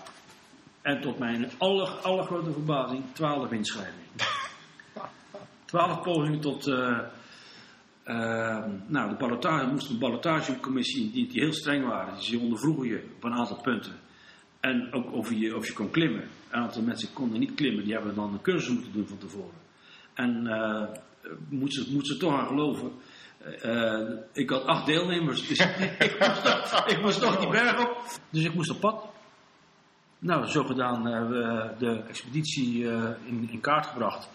[0.82, 4.05] En tot mijn aller, allergrote verbazing, 12 inschrijvingen.
[5.76, 6.68] 12 pogingen tot.
[6.68, 7.00] eh,
[8.04, 12.20] eh, nou, de ballotage moest een ballotagecommissie die, die heel streng waren.
[12.20, 13.94] Die ondervroegen je op een aantal punten.
[14.60, 16.24] En ook of je, of je kon klimmen.
[16.50, 19.60] Een aantal mensen konden niet klimmen, die hebben dan een cursus moeten doen van tevoren.
[20.14, 20.84] En eh
[21.50, 22.92] moet, ze, ze toch aan geloven.
[24.34, 25.60] ik had acht deelnemers, dus
[26.08, 28.20] ik, moest toch, ik toch die berg op.
[28.30, 29.06] Dus ik moest op pad.
[30.20, 32.84] Nou, zo gedaan hebben we de expeditie
[33.26, 34.30] in, in kaart gebracht.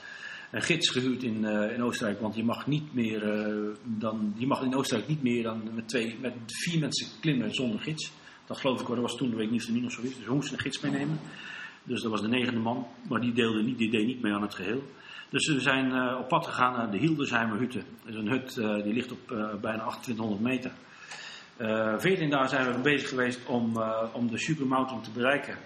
[0.51, 4.47] Een gids gehuurd in, eh, in Oostenrijk, want je mag, niet meer, eh, dan, je
[4.47, 8.13] mag in Oostenrijk niet meer dan met, twee, met vier mensen klimmen zonder gids.
[8.47, 10.17] Dat geloof ik dat was toen, de week niet of nog zo is.
[10.17, 11.21] Dus we moesten een gids meenemen.
[11.83, 14.43] Dus dat was de negende man, maar die, deelde niet, die deed niet mee aan
[14.43, 14.83] het geheel.
[15.29, 17.83] Dus we zijn eh, op pad gegaan naar de Hildesheimer Hutte.
[18.05, 19.27] Dat is een hut die ligt op
[19.61, 20.73] bijna 2800 meter.
[21.57, 23.83] Eh 14 dagen zijn we bezig geweest om,
[24.13, 25.57] om de Super Mountain te bereiken.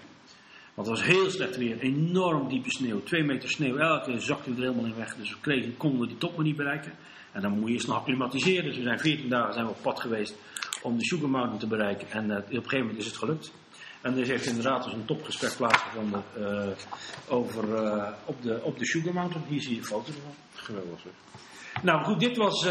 [0.75, 4.57] Want het was heel slecht weer, enorm diepe sneeuw, twee meter sneeuw, elke zakte er
[4.57, 5.17] helemaal in weg.
[5.17, 6.93] Dus we kregen, konden we die top maar niet bereiken.
[7.33, 8.65] En dan moet je nog acclimatiseren.
[8.65, 10.35] Dus we zijn 14 dagen zijn we op pad geweest
[10.83, 12.11] om de Sugar Mountain te bereiken.
[12.11, 13.53] En eh, op een gegeven moment is het gelukt.
[14.03, 16.69] En er heeft inderdaad dus een topgesprek plaatsgevonden eh,
[17.29, 19.47] over, eh, op, de, op de Sugar Mountain.
[19.49, 20.35] Hier zie je een foto ervan.
[20.55, 21.01] Geweldig.
[21.83, 22.69] Nou goed, dit, was,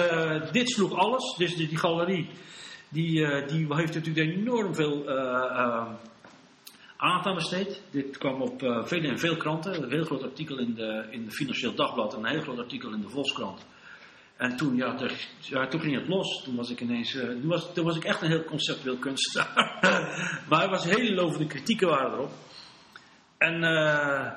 [0.51, 1.35] dit sloeg alles.
[1.37, 2.29] Dus die, die galerie
[2.89, 5.05] die, die heeft natuurlijk enorm veel
[7.03, 7.81] aan besteed.
[7.91, 9.83] Dit kwam op eh, veel en veel kranten.
[9.83, 12.93] Een heel groot artikel in de, in de Financieel Dagblad en een heel groot artikel
[12.93, 13.65] in de Volkskrant.
[14.37, 14.95] En toen, ja,
[15.39, 16.43] ja, toen ging het los.
[16.43, 19.79] Toen was ik ineens, eh, toen, was, was ik echt een heel conceptueel kunstenaar.
[20.49, 22.31] maar er was hele lovende kritieken waren erop.
[23.37, 24.31] En eh,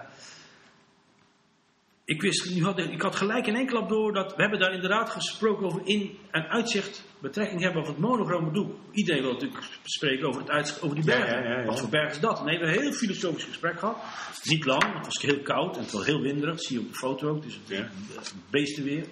[2.05, 4.75] ik, wist, nu had, ik had gelijk in één klap door dat we hebben daar
[4.75, 8.75] inderdaad gesproken over in- en uitzicht betrekking hebben over het monochrome doek.
[8.93, 11.43] Iedereen wil natuurlijk spreken over, het uitzicht, over die bergen.
[11.43, 11.65] ja, ja, ja.
[11.65, 12.45] Wat voor berg is dat?
[12.45, 13.97] Nee, we hebben een heel filosofisch gesprek gehad.
[14.43, 16.55] Niet lang, het was heel koud en het was heel winderig.
[16.55, 17.43] Dat zie je op de foto ook.
[17.43, 19.07] Dus het beestenweer.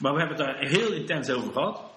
[0.00, 1.96] Maar we hebben het daar heel intens over gehad.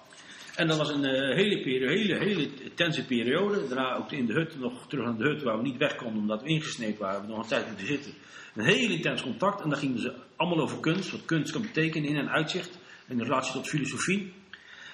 [0.56, 3.68] En dat was een eh, hele, periode, hele, hele intense periode.
[3.68, 6.20] Daarna ook in de hut, nog terug naar de hut waar we niet weg konden
[6.20, 7.20] omdat we ingesneept waren.
[7.20, 8.12] We nog een tijd moeten zitten.
[8.54, 9.62] Een heel intens contact.
[9.62, 11.10] En dan gingen ze allemaal over kunst.
[11.10, 12.78] Wat kunst kan betekenen in en uitzicht.
[13.08, 14.32] In relatie tot filosofie.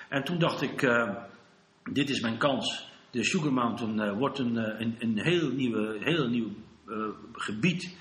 [0.08, 1.14] En toen dacht ik, eh,
[1.92, 2.90] dit is mijn kans.
[3.10, 6.50] De Sugar Mountain eh, wordt een, eh, een, een heel, nieuwe, heel nieuw
[7.32, 7.96] gebied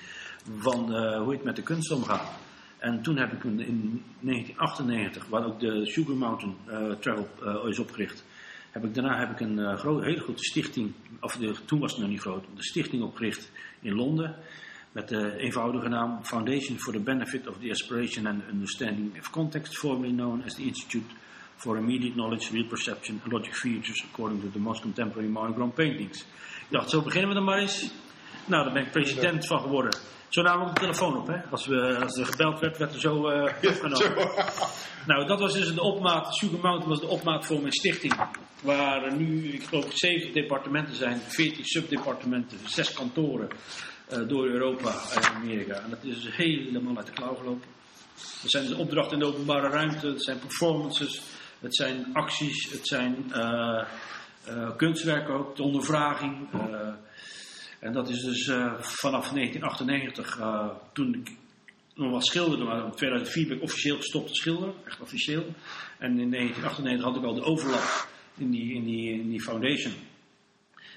[0.57, 2.31] van hoe het met de kunst omgaat.
[2.77, 6.55] En toen heb ik in 1998, waar ook de Sugar Mountain
[6.99, 8.25] Travel is opgericht,
[8.71, 11.91] heb ik, daarna heb ik een eh, gro- hele grote stichting, of de, toen was
[11.91, 14.35] het nog niet groot, de stichting opgericht in Londen.
[14.91, 19.77] Met de eenvoudige naam Foundation for the Benefit of the Aspiration and Understanding of Context,
[19.77, 21.05] formerly known as the Institute
[21.57, 26.19] for Immediate Knowledge, Real Perception and Logic Features according to the most contemporary monochrome paintings.
[26.19, 27.91] Ik dacht, zo beginnen we dan maar eens.
[28.45, 29.99] Nou, daar ben ik president van geworden.
[30.29, 31.37] Zo namen we de telefoon op, hè.
[31.51, 34.45] Als, we, als er gebeld werd, werd er zo eh opgenomen.
[35.05, 38.13] Nou, dat was dus de opmaat, Sugar Mountain was de opmaat voor mijn stichting.
[38.61, 43.47] Waar er nu, ik geloof, zeven departementen zijn, veertien subdepartementen, zes kantoren
[44.07, 45.73] eh, door Europa en Amerika.
[45.73, 47.67] En dat is dus helemaal uit de klauw gelopen.
[48.43, 51.21] Er zijn dus opdrachten in de openbare ruimte, het zijn performances,
[51.59, 53.83] het zijn acties, het zijn eh,
[54.45, 56.47] eh, kunstwerken ook, de ondervraging.
[56.53, 56.89] eh,
[57.79, 58.45] en dat is dus
[58.79, 61.31] vanaf 1998, eh, toen ik
[61.95, 65.45] nog wat schilderde, maar in 2004 ben ik officieel gestopt te schilderen, echt officieel.
[65.99, 69.93] En in 1998 had ik al de overlap in die, in die, in die foundation.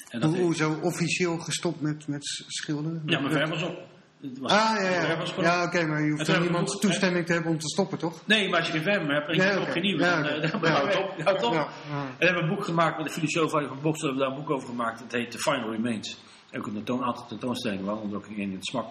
[0.09, 3.03] En dat Hoe, hoezo officieel gestopt met, met schilderen?
[3.07, 3.79] ja, mijn verf was op.
[4.20, 5.16] Het was- Ah, ja, ja.
[5.16, 8.26] was Ja, oké, maar je hoeft ik niemand toestemming te hebben om te stoppen, toch?
[8.26, 10.22] Nee, maar als je geen verf meer hebt en je Nee, hebt geen nieuwe, Ja,
[10.22, 11.20] dan, eh, houdt op.
[11.24, 11.52] Houdt op.
[11.52, 12.02] Ja, ja.
[12.02, 13.61] En we hebben een boek gemaakt met de filosoof van.
[13.61, 13.66] We
[13.98, 14.98] hebben daar een boek over gemaakt.
[14.98, 16.20] Dat heet The Final Remains.
[16.56, 18.87] Ook een tentoon, aantal tentoonstellingen, waaronder ook in het SMAK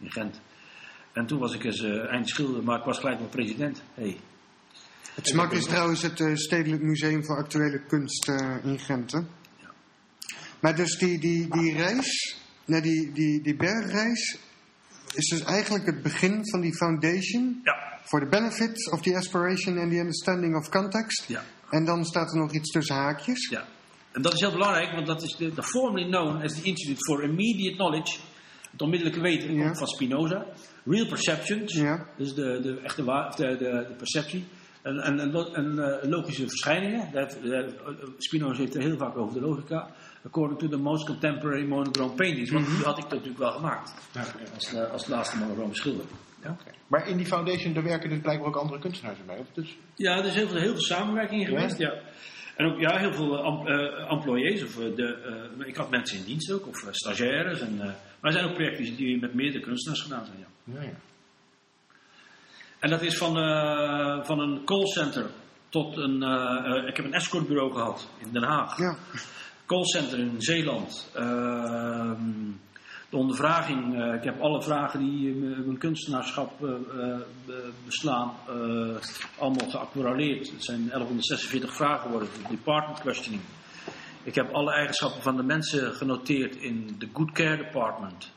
[0.00, 0.40] in Gent.
[1.12, 3.82] En toen was ik eens eh eind schilder, maar ik was gelijk wel president.
[3.94, 4.16] Hey.
[5.14, 9.12] Het SMAK is trouwens het eh, Stedelijk Museum voor Actuele Kunst eh, in Gent.
[9.12, 9.20] hè?
[10.60, 14.38] Maar dus die, die, die reis, nee, die, die, die bergreis,
[15.14, 17.60] is dus eigenlijk het begin van die foundation.
[17.64, 17.74] Ja,
[18.04, 21.24] For the benefit of the aspiration and the understanding of context.
[21.28, 23.48] ja, En dan staat er nog iets tussen haakjes.
[23.48, 23.64] ja.
[24.12, 27.00] En dat is heel belangrijk, want dat is de, de formerly known as the Institute
[27.04, 28.18] for Immediate Knowledge.
[28.70, 29.74] Het onmiddellijke weten Ja.
[29.74, 30.46] van Spinoza.
[30.84, 31.72] Real Perceptions.
[31.74, 32.06] Ja.
[32.16, 34.44] Dus de, de echte wa- de, de, de perceptie.
[34.82, 37.12] En, en, en, en, eh, logische verschijningen.
[37.12, 37.32] Daar-
[38.18, 39.90] Spinoza heeft er heel vaak over de logica.
[40.26, 42.50] According to the most contemporary monochrome paintings.
[42.50, 43.94] Want die had ik natuurlijk wel gemaakt.
[44.54, 46.04] Als, eh, als laatste monochrome schilder.
[46.42, 46.56] Ja.
[46.86, 49.38] Maar in die foundation, daar werken dus blijkbaar ook andere kunstenaars bij.
[49.38, 51.78] Of dus, Ja, er is heel veel, heel veel samenwerking geweest.
[51.78, 51.94] Ja.
[52.56, 54.62] En ook ja, heel veel eh, am- eh, employés.
[54.64, 57.60] Of, eh, de, eh, ik had mensen in dienst ook, of eh, stagiaires.
[57.60, 60.38] En, eh, maar er zijn ook projecten die met meerdere kunstenaars gedaan zijn.
[60.38, 60.74] Ja.
[60.74, 60.94] ja, ja.
[62.78, 65.26] En dat is van, eh, van een callcenter
[65.68, 66.22] tot een.
[66.22, 68.78] eh, eh, ik heb een escortbureau gehad in Den Haag.
[68.78, 68.96] Ja.
[69.66, 71.10] Callcenter in Zeeland.
[71.14, 72.18] Ehm,
[73.10, 74.00] de ondervraging.
[74.02, 76.70] eh, ik heb alle vragen die eh, mijn kunstenaarschap eh,
[77.46, 78.32] be- beslaan.
[79.38, 80.50] allemaal geaquareleerd.
[80.50, 82.28] Het zijn 1146 vragen geworden.
[82.42, 83.42] De department questioning.
[84.22, 88.30] Ik heb alle eigenschappen van de mensen genoteerd in de Good Care Department.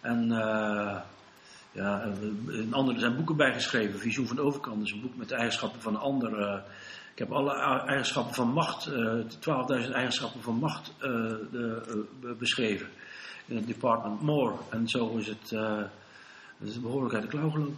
[0.00, 0.96] En eh,
[1.72, 2.12] ja,
[2.48, 3.98] in andere er zijn boeken bijgeschreven.
[4.00, 6.62] Visioen van de overkant is een boek met de eigenschappen van een ander.
[7.12, 7.54] Ik heb alle
[7.86, 9.14] eigenschappen van macht, eh
[9.84, 11.10] 12.000 eigenschappen van macht eh,
[11.50, 12.88] de, eh, be- beschreven.
[13.46, 14.54] In het department More.
[14.70, 15.52] En zo is het,
[16.60, 17.76] is behoorlijk uit de klauw gelopen.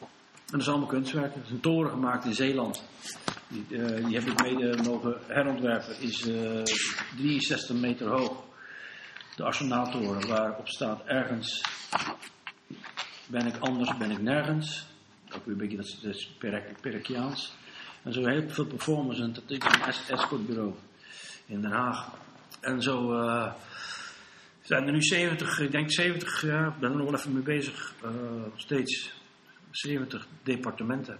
[0.00, 0.06] En
[0.58, 1.40] dat is allemaal kunstwerken.
[1.40, 2.84] Er is een toren gemaakt in Zeeland.
[3.48, 3.66] Die,
[4.06, 6.00] die heb ik mede mogen herontwerpen.
[6.00, 6.62] Is eh
[7.16, 8.42] 63 meter hoog.
[9.36, 11.62] De Arsenaaltoren waarop staat ergens
[13.26, 14.86] ben ik anders, ben ik nergens.
[15.34, 17.54] Ook weer een beetje dat, dat is.
[18.02, 20.74] En zo heel veel performers en dat is een es- escortbureau
[21.46, 22.08] in Den Haag.
[22.60, 23.52] En zo eh,
[24.62, 27.42] zijn er nu 70, ik denk 70, ja, ik ben er nog wel even mee
[27.42, 27.94] bezig,
[28.44, 29.12] nog steeds
[29.70, 31.18] 70 departementen.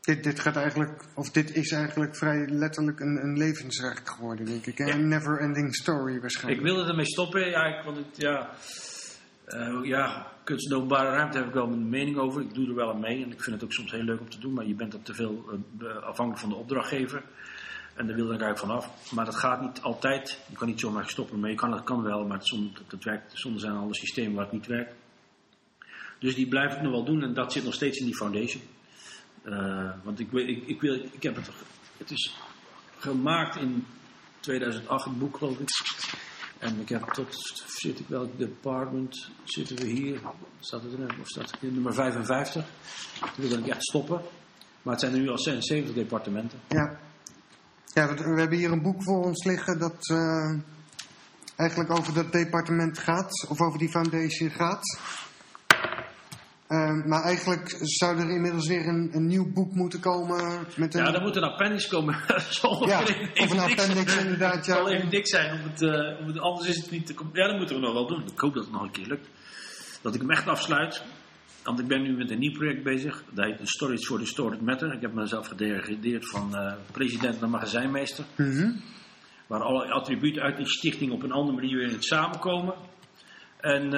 [0.00, 4.66] Dit, dit gaat eigenlijk, of dit is eigenlijk vrij letterlijk een, een levenswerk geworden, denk
[4.66, 4.78] ik.
[4.78, 4.90] hè?
[4.90, 6.62] Een never-ending story Ik waarschijnlijk.
[6.62, 8.50] wilde ermee stoppen, ja, ik vond het, ja,
[9.44, 12.42] eh, ja, kunst de openbare ruimte heb ik wel mijn mening over.
[12.42, 14.30] Ik doe er wel aan mee en ik vind het ook soms heel leuk om
[14.30, 15.44] te doen, maar je bent er te veel
[15.80, 17.22] eh, afhankelijk van de opdrachtgever.
[17.94, 19.12] En daar wil ik eigenlijk vanaf.
[19.12, 20.40] Maar dat gaat niet altijd.
[20.50, 23.32] Je kan niet zomaar stoppen, maar je kan, dat kan wel, maar soms, dat, werkt,
[23.38, 24.94] soms zijn alle systemen waar het niet werkt.
[26.18, 28.62] Dus die blijf ik nog wel doen en dat zit nog steeds in die foundation.
[29.42, 31.50] Eh, want ik, ik, ik, wil, ik heb het,
[31.96, 32.34] het is
[32.98, 33.86] gemaakt in
[34.40, 35.68] 2008, het boek geloof ik.
[36.58, 40.20] En ik heb tot, zit ik wel, department, zitten we hier,
[40.60, 42.66] staat het er, of staat het in nummer 55.
[43.34, 44.20] Toen wil ik echt stoppen.
[44.82, 46.58] Maar het zijn er nu al 76 departementen.
[46.68, 46.98] Ja.
[47.86, 50.58] Ja, we hebben hier een boek voor ons liggen dat eh,
[51.56, 54.98] eigenlijk over dat departement gaat, of over die foundation gaat.
[56.68, 61.04] Eh, maar eigenlijk zou er inmiddels weer een, een nieuw boek moeten komen met een...
[61.04, 62.16] Ja, er moet een appendix komen.
[62.60, 64.24] Zal Ja, even of een appendix zijn.
[64.24, 64.74] inderdaad, Het ja.
[64.74, 67.14] zal even dik zijn, om het, eh, om het, anders is het niet te...
[67.32, 68.22] Ja, dat moeten we nog wel doen.
[68.32, 69.28] Ik hoop dat het nog een keer lukt.
[70.02, 71.02] Dat ik hem echt afsluit.
[71.62, 73.22] Want ik ben nu met een nieuw project bezig.
[73.30, 74.92] Dat heet Storage for Distorted Matter.
[74.92, 78.24] Ik heb mezelf gedegradeerd van eh, president naar magazijnmeester.
[78.36, 78.70] Mhm.
[79.46, 82.74] Waar alle attributen uit die stichting op een andere manier weer in het samenkomen.
[83.60, 83.92] En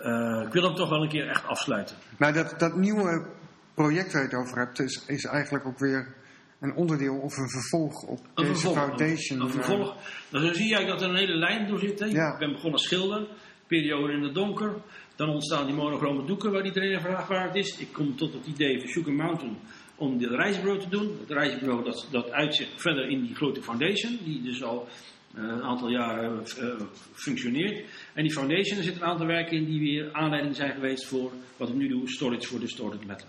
[0.00, 1.96] eh, eh, ik wil hem toch wel een keer echt afsluiten.
[2.18, 3.26] Maar dat, dat nieuwe
[3.74, 6.14] project waar je het over hebt, is, is eigenlijk ook weer
[6.60, 8.76] een onderdeel of een vervolg op Een deze vervolg.
[8.76, 9.40] foundation.
[9.40, 9.96] Een, een vervolg.
[10.30, 11.98] Nou, dan zie je eigenlijk dat er een hele lijn door zit.
[11.98, 12.32] Ja.
[12.32, 13.26] Ik ben begonnen als schilder,
[13.66, 14.74] periode in het donker.
[15.16, 17.78] Dan ontstaan die monochrome doeken waar iedereen een vraag waar het is.
[17.78, 19.58] Ik kom tot het idee van Sugar Mountain
[19.96, 21.16] om dit reisbureau te doen.
[21.20, 24.92] Het reisbureau dat, dat uitzicht verder in die grote foundation, die dus al eh,
[25.34, 27.88] een aantal jaren eh, functioneert.
[28.14, 31.32] En die foundation, er zitten een aantal werken in die weer aanleiding zijn geweest voor
[31.56, 33.28] wat ik nu doe, Storage for Distorted Matter.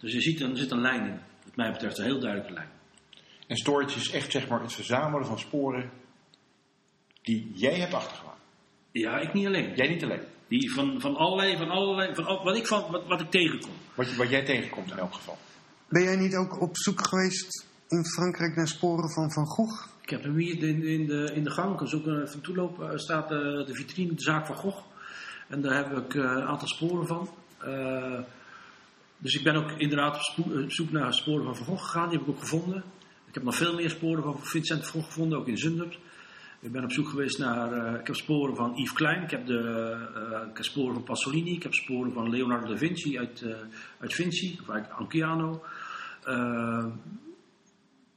[0.00, 1.20] Dus je ziet, er zit een lijn in.
[1.44, 2.68] Wat mij betreft een heel duidelijke lijn.
[3.46, 5.90] En storage is echt zeg maar het verzamelen van sporen
[7.22, 8.40] die jij hebt achtergelaten.
[8.90, 9.74] Ja, ik niet alleen.
[9.74, 10.22] Jij niet alleen.
[10.48, 13.72] Die van, van allerlei, van allerlei, van al, wat ik van, wat, wat ik tegenkom.
[13.94, 15.38] Wat, je, wat jij tegenkomt in elk geval.
[15.88, 19.93] Ben jij niet ook op zoek geweest in Frankrijk naar sporen van Van Gogh?
[20.04, 23.38] Ik heb hem hier in, de, in de gang, als ik even toeloop, staat eh,
[23.38, 24.84] de vitrine, de zaak van Gogh.
[25.48, 27.28] En daar heb ik eh, een aantal sporen van.
[27.58, 28.20] Eh,
[29.18, 32.28] dus ik ben ook inderdaad op, zoek naar sporen van Van Gogh gegaan, die heb
[32.28, 32.84] ik ook gevonden.
[33.26, 35.98] Ik heb nog veel meer sporen van Vincent van Gogh gevonden, ook in Zundert.
[36.60, 39.96] Ik ben op zoek geweest naar, ik heb sporen van Yves Klein, ik heb, de,
[40.50, 43.44] ik heb sporen van Pasolini, ik heb sporen van Leonardo da Vinci uit,
[43.98, 45.62] uit Vinci, of uit Anchiano.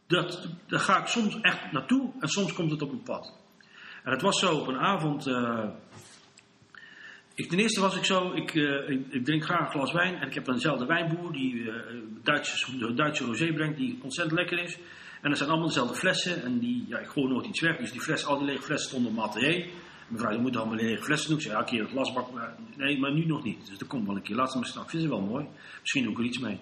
[0.07, 3.33] Dat, daar ga ik soms echt naartoe en soms komt het op mijn pad.
[4.03, 5.27] En het was zo op een avond.
[5.27, 5.69] eh,
[7.35, 10.15] ik, ten eerste was ik zo, ik, eh, ik, ik drink graag een glas wijn
[10.15, 11.75] en ik heb eenzelfde wijnboer die eh
[12.23, 14.77] Duitse, Duitse rosé brengt, die ontzettend lekker is.
[15.21, 17.91] En dat zijn allemaal dezelfde flessen en die, ja, ik gooi nooit iets weg, dus
[17.91, 19.67] die flessen, al die lege flessen stonden op atelier.
[20.07, 21.37] Mevrouw, je moet allemaal lege flessen doen.
[21.37, 22.27] Ik zei, ja, een keer het glasbak,
[22.75, 23.67] nee, maar nu nog niet.
[23.67, 24.35] Dus dat komt wel een keer.
[24.35, 24.83] Laat ze maar.
[24.83, 25.47] Ik vind wel mooi.
[25.81, 26.59] Misschien doe ik er iets mee.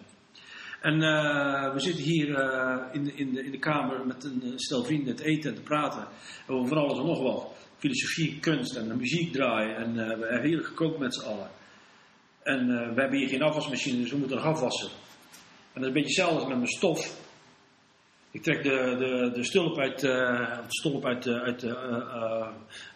[0.86, 4.42] En eh, we zitten hier eh, in, de, in, de, in de kamer met een
[4.44, 6.08] eh, stel vrienden te eten en te praten
[6.48, 7.54] over van alles en nog wat.
[7.78, 9.76] Filosofie, kunst en muziek draaien.
[9.76, 11.50] En we hebben heerlijk gekookt met z'n allen.
[12.44, 14.90] En we hebben hier geen afwasmachine, dus we moeten nog afwassen.
[15.74, 17.20] En dat is een beetje hetzelfde met mijn stof.
[18.32, 20.00] Ik trek de, de, de stulp uit,
[21.22, 21.64] de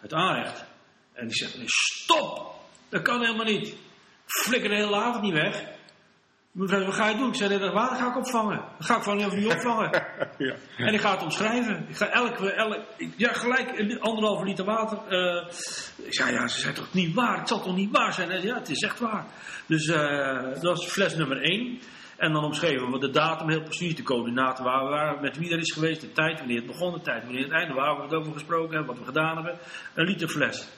[0.02, 0.64] uit, Aanrecht.
[1.12, 2.54] En zegt, nee, stop!
[2.88, 3.68] Dat kan helemaal niet.
[3.68, 3.76] Ik
[4.24, 5.78] Flikker de hele avond niet weg.
[6.52, 7.28] Mevrouw, wat ga je doen?
[7.28, 8.56] Ik zei, dat water ga ik opvangen.
[8.78, 9.90] Dat ga ik van nu niet opvangen.
[10.38, 10.54] Ja.
[10.76, 11.84] En ik ga het omschrijven.
[11.88, 12.84] Ik ga elke, elke
[13.16, 14.98] ja, gelijk anderhalve liter water.
[15.08, 15.46] eh,
[16.06, 17.38] ik zei, ja, ze zijn toch niet waar?
[17.38, 18.30] Het zal toch niet waar zijn?
[18.30, 19.26] Zei, ja, het is echt waar.
[19.66, 21.80] Dus eh, dat was fles nummer één.
[22.16, 25.50] En dan omschreven we de datum heel precies, de coördinaten waar we waren, met wie
[25.52, 28.02] er is geweest, de tijd, wanneer het begon, de tijd, wanneer het einde, waar we
[28.02, 29.58] het over gesproken hebben, wat we gedaan hebben.
[29.94, 30.68] Een liter fles.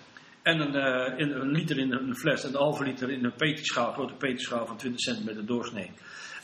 [0.43, 3.34] En een, eh, in, een liter in een fles en een halve liter in een
[3.34, 5.90] peterschaal, grote peterschaal van 20 centimeter doorsnee.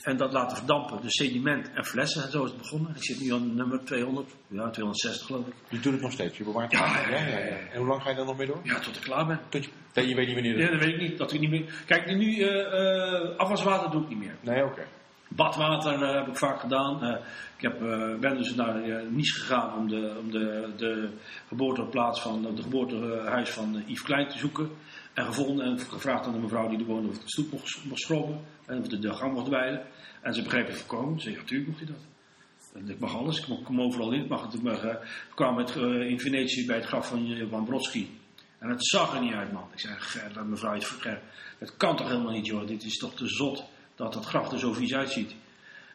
[0.03, 2.23] En dat laten verdampen, dus sediment en flessen.
[2.23, 2.91] En zo is het begonnen.
[2.95, 5.55] Ik zit nu aan nummer 200, ja, 260 geloof ik.
[5.69, 6.81] Je doet het nog steeds, je bewaart het.
[6.81, 7.57] Ja, ja, ja.
[7.73, 8.61] En hoe lang ga je dan nog mee door?
[8.63, 9.41] Ja, tot ik klaar ben.
[9.49, 11.19] Tot je, nee, je weet niet wanneer dat Ja, dat weet ik niet.
[11.19, 11.83] Dat ik niet meer...
[11.87, 14.37] Kijk, nu eh, afwaswater doe ik niet meer.
[14.41, 14.87] Nee, oké.
[15.29, 17.03] Badwater eh, heb ik vaak gedaan.
[17.03, 17.25] Eh,
[17.57, 18.75] ik heb, eh, ben dus naar
[19.11, 21.11] Nice gegaan om de, om de, de
[21.49, 24.71] geboorteplaats van het geboortehuis van Yves Klein te zoeken.
[25.15, 27.85] En gevonden en gevraagd aan de mevrouw die er woonde of ik de stoep mocht,
[27.85, 28.11] mocht.
[28.67, 29.83] En of de, de gang mocht wijden.
[30.23, 31.21] En ze begreep het voorkomen.
[31.21, 32.07] Ze zei, natuurlijk mocht hij dat.
[32.75, 34.23] En ik mag alles, ik kom overal in.
[34.23, 34.53] Ik mag het,
[35.57, 38.07] het, eh, in Venetië bij het graf van, eh, van Brodsky.
[38.59, 39.69] En het zag er niet uit, man.
[39.73, 41.23] Ik zei, Ger, laat mevrouw verger.
[41.59, 42.67] Dat kan toch helemaal niet, joh.
[42.67, 43.65] Dit is toch te zot
[43.99, 45.35] dat dat graf er zo vies uitziet.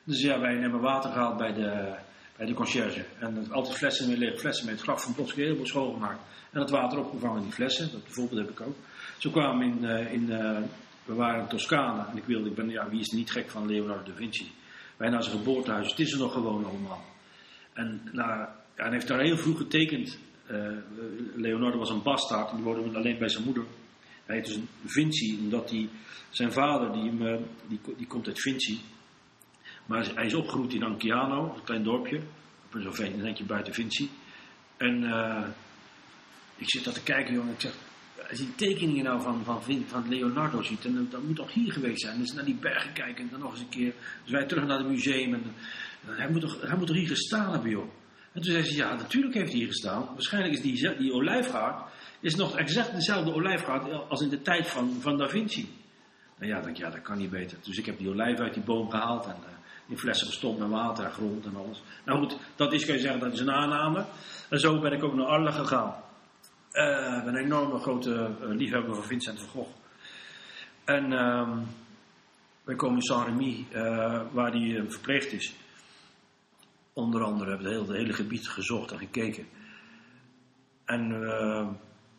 [0.03, 1.95] Dus ja, wij hebben water gehaald bij de,
[2.37, 3.05] bij de conciërge.
[3.19, 6.21] En altijd flessen lege flessen met het graf van Brodsky helemaal schoongemaakt.
[6.51, 7.91] En het water opgevangen in die flessen.
[7.91, 8.75] Dat voorbeeld heb ik ook.
[9.17, 10.57] Zo kwamen in, eh, in eh,
[11.05, 12.05] we waren in Toscane.
[12.11, 14.51] En ik wilde, ik ben, ja, wie is niet gek van Leonardo da Vinci?
[14.97, 15.89] Wij naar zijn geboortehuis.
[15.89, 17.03] Het is er nog gewoon allemaal.
[17.73, 20.17] En nou, hij heeft daar heel vroeg getekend.
[20.45, 20.57] Eh,
[21.35, 23.63] Leonardo was een bastaard en die woonde alleen bij zijn moeder.
[24.25, 25.89] Hij heet dus Vinci, omdat hij,
[26.29, 28.81] zijn vader, die, hem, eh, die, die komt uit Vinci.
[29.85, 32.21] Maar hij is opgegroeid in Anchiano, een klein dorpje.
[32.77, 34.09] Zo'n eentje buiten Vinci.
[34.77, 35.47] En eh,
[36.55, 37.53] ik zit daar te kijken, jongen.
[37.53, 37.73] Ik zeg,
[38.29, 41.71] als je die tekeningen nou van, van, van Leonardo ziet, dan, dat moet toch hier
[41.71, 42.19] geweest zijn.
[42.19, 43.93] Dus naar die bergen kijken en dan nog eens een keer.
[44.23, 45.33] Dus wij terug naar het museum.
[45.33, 45.43] En,
[46.07, 47.89] en hij, moet toch, hij moet toch hier gestaan hebben, joh.
[48.33, 50.05] En toen zei ze, ja, natuurlijk heeft hij hier gestaan.
[50.13, 54.97] Waarschijnlijk is die, die olijfgaard is nog exact dezelfde olijfgaard als in de tijd van,
[54.99, 55.69] van Da Vinci.
[56.37, 57.57] Nou ja, denk, ja, dat kan niet beter.
[57.63, 59.53] Dus ik heb die olijf uit die boom gehaald en eh,
[59.87, 61.83] in flessen gestopt met water en grond en alles.
[62.05, 64.05] Nou goed, dat is, kun je zeggen, dat is een aanname.
[64.49, 65.95] En zo ben ik ook naar Arles gegaan.
[66.71, 69.71] Eh, een enorme grote eh, liefhebber van Vincent van Gogh.
[70.83, 71.59] En ehm,
[72.63, 73.65] wij komen in Saint-Remy,
[74.31, 75.53] waar hij verpleegd is.
[76.93, 79.45] Onder andere hebben we het hele, gebied gezocht en gekeken.
[80.85, 81.67] En eh,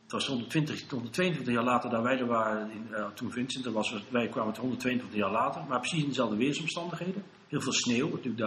[0.02, 3.72] het was 120, 122 jaar later dat wij er waren, in, eh, toen Vincent er
[3.72, 4.02] was.
[4.10, 7.24] Wij kwamen het 122 jaar later, maar precies in dezelfde weersomstandigheden.
[7.48, 8.38] Heel veel sneeuw, wat natuurlijk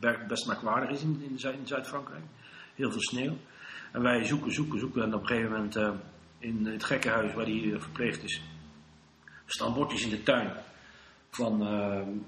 [0.00, 2.24] daar eh, best merkwaardig is in, in, Zuid- in Zuid-Frankrijk.
[2.74, 3.36] Heel veel sneeuw.
[3.92, 5.02] En wij zoeken, zoeken, zoeken.
[5.02, 5.76] En op een gegeven moment
[6.38, 8.42] in het gekkenhuis waar hij verpleegd is,
[9.46, 10.52] staan bordjes in de tuin
[11.30, 11.58] van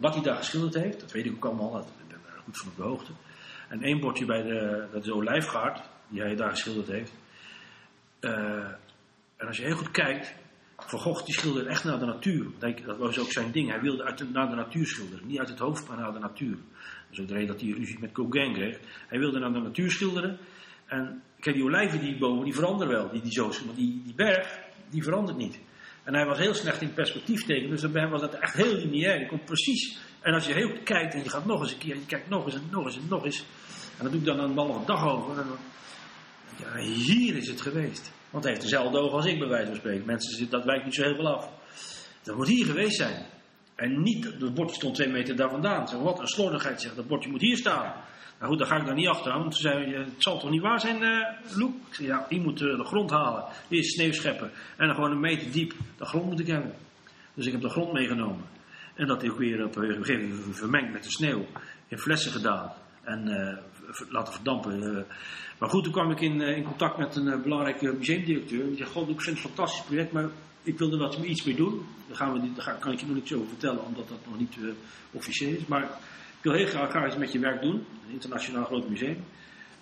[0.01, 1.01] wat hij daar geschilderd heeft.
[1.01, 3.13] Dat weet ik ook allemaal, dat, ik ben goed van op de hoogte.
[3.69, 7.15] En één bordje bij de, dat is olijfgaard, die hij daar geschilderd heeft.
[8.21, 8.33] Eh,
[9.37, 10.35] en als je heel goed kijkt,
[10.77, 12.47] Van Gogh die schilderde echt naar de natuur.
[12.59, 13.69] Dat was ook zijn ding.
[13.69, 15.27] Hij wilde uit naar de natuur schilderen.
[15.27, 16.57] Niet uit het hoofd, maar naar de natuur.
[16.57, 18.79] Dat is ook de reden dat hij ruzie met Gauguin kreeg.
[19.09, 20.39] Hij wilde naar de natuur schilderen.
[20.87, 23.11] En kijk, die olijven, die bomen, die veranderen wel.
[23.11, 24.59] Die, die, zo, maar die, die berg,
[24.91, 25.59] die verandert niet.
[26.05, 27.71] En hij was heel slecht in perspectief tekenen.
[27.71, 29.19] Dus bij hem was dat echt heel lineair.
[29.19, 29.99] Die komt precies.
[30.21, 31.95] En als je heel goed kijkt en je gaat nog eens een keer.
[31.95, 33.45] En je kijkt nog eens en nog eens en nog eens.
[33.99, 35.39] En dat doe ik dan een halve dag over.
[35.39, 35.59] En dan,
[36.57, 38.13] ja, hier is het geweest.
[38.31, 40.07] Want hij heeft dezelfde ogen als ik, bij wijze van spreken.
[40.07, 41.51] Mensen, dat wijkt niet zo heel veel af.
[42.23, 43.27] Dat moet hier geweest zijn.
[43.75, 45.83] En niet, het bordje stond twee meter daar vandaan.
[45.83, 47.95] Ik Zeg, wat een slordigheid, zeg, dat bordje moet hier staan.
[48.39, 49.39] Nou goed, daar ga ik dan niet achteraan.
[49.39, 51.75] Want toen zei hij, het zal toch niet waar zijn, eh Loek?
[51.89, 53.45] Ik zei, ja, je moet eh, de grond halen.
[53.69, 54.51] Eerst sneeuw scheppen.
[54.77, 55.73] En dan gewoon een meter diep.
[55.97, 56.75] De grond moet ik hebben.
[57.35, 58.45] Dus ik heb de grond meegenomen.
[58.95, 61.47] En dat ook weer op een gegeven moment vermengd met de sneeuw.
[61.89, 62.73] In flessen gedaan.
[63.03, 63.59] En eh,
[64.09, 64.83] laten verdampen.
[64.83, 65.03] eh.
[65.59, 68.67] Maar goed, toen kwam ik in, eh, in contact met een eh, belangrijke museumdirecteur.
[68.67, 70.29] Die zei, god, ik vind het een fantastisch project, maar
[70.63, 71.87] ik wil er wat iets mee doen.
[72.07, 74.57] Daar, gaan we daar kan ik je nog zo over vertellen, omdat dat nog niet
[75.13, 75.67] officieel is.
[75.67, 77.75] Maar ik wil heel graag, graag met je werk doen.
[77.75, 79.25] Een internationaal groot museum.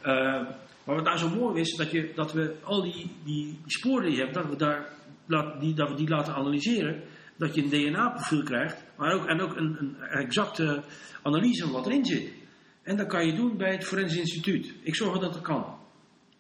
[0.03, 4.17] Maar wat nou zo mooi is, dat, je, dat we al die, die, sporen die
[4.17, 4.57] je hebt, dat we,
[5.27, 7.03] daar, die, dat we die laten analyseren.
[7.37, 10.83] Dat je een DNA-profiel krijgt, maar ook, en ook een, een exacte
[11.23, 12.33] analyse van wat erin zit.
[12.87, 14.75] En dat kan je doen bij het Forensisch Instituut.
[14.83, 15.79] Ik zorg dat dat kan.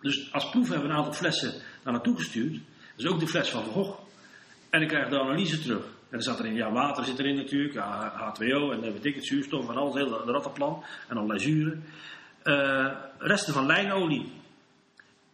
[0.00, 2.60] Dus als proef hebben we een aantal flessen daar naartoe gestuurd.
[2.96, 3.98] Dus ook de fles van Van Gogh.
[4.70, 5.84] En ik krijg de analyse terug.
[5.84, 9.26] En er zat erin, ja, water zit erin natuurlijk, ja, H2O en weet ik het,
[9.26, 10.84] zuurstof en alles, heel de rattenplan.
[11.08, 11.84] En allerlei zuren.
[12.42, 14.32] Eh, resten van lijnolie.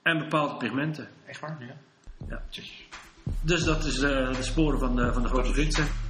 [0.03, 1.09] En bepaalde pigmenten.
[1.27, 1.57] Echt waar?
[1.61, 1.77] Ja.
[2.29, 2.43] Ja.
[3.41, 6.02] Dus dat is eh, de sporen van de, van de grote Vincent.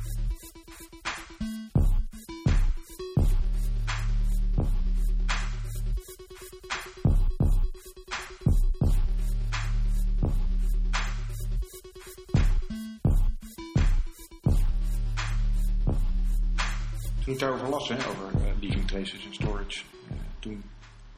[17.89, 20.63] Las, hè, over eh, leaving traces en storage, eh, toen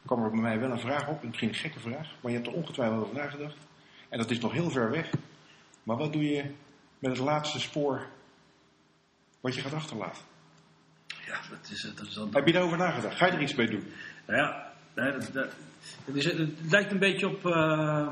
[0.05, 2.47] kwam er bij mij wel een vraag op, misschien een gekke vraag, maar je hebt
[2.49, 3.55] er ongetwijfeld over nagedacht.
[4.09, 5.09] En dat is nog heel ver weg.
[5.83, 6.43] Maar wat doe je
[6.99, 8.07] met het laatste spoor
[9.41, 10.21] wat je gaat achterlaten?
[11.25, 12.29] Ja, dat is, dat is dan...
[12.33, 13.17] Heb je daarover nagedacht?
[13.17, 13.91] Ga je er iets mee doen?
[14.27, 15.53] Nou ja, nee, dat, dat-
[16.05, 17.45] het, is, het lijkt een beetje op.
[17.45, 18.07] eh,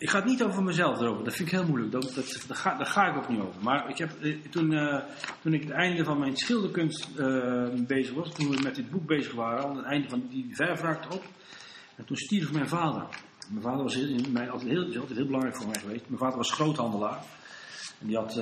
[0.00, 1.92] ik ga het niet over mezelf erover, dat vind ik heel moeilijk.
[1.92, 3.62] Dat, dat, daar, ga, daar ga ik ook niet over.
[3.62, 5.02] Maar ik heb, eh, toen, eh,
[5.42, 9.06] toen ik het einde van mijn schilderkunst eh, bezig was, toen we met dit boek
[9.06, 11.24] bezig waren, aan het einde van die verf raakte op.
[11.96, 13.06] En toen stierf mijn vader.
[13.48, 13.96] Mijn vader was
[14.32, 16.08] mij altijd heel, heel belangrijk voor mij geweest.
[16.08, 17.22] Mijn vader was groothandelaar.
[18.00, 18.32] En die had,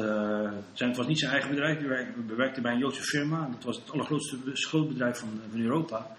[0.72, 1.88] zijn, het was niet zijn eigen bedrijf, hij
[2.36, 3.48] werkte, bij een Joodse firma.
[3.50, 6.16] Dat was het allergrootste schoolbedrijf van, van Europa.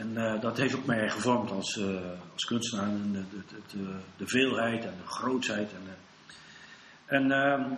[0.00, 1.86] En eh, dat heeft ook mij gevormd als, eh,
[2.32, 2.88] als kunstenaar.
[2.88, 5.72] En de, de, veelheid en de grootsheid.
[5.72, 7.16] En, eh.
[7.16, 7.72] en ehm,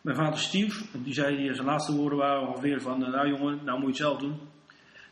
[0.00, 3.04] mijn vader Steve, die zei, zijn laatste woorden waren ongeveer van...
[3.04, 4.40] eh, nou jongen, nou moet je het zelf doen.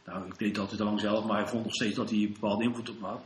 [0.04, 2.32] Nou, ik deed altijd al lang zelf, maar hij vond nog steeds dat hij een
[2.32, 3.24] bepaalde invloed op me had.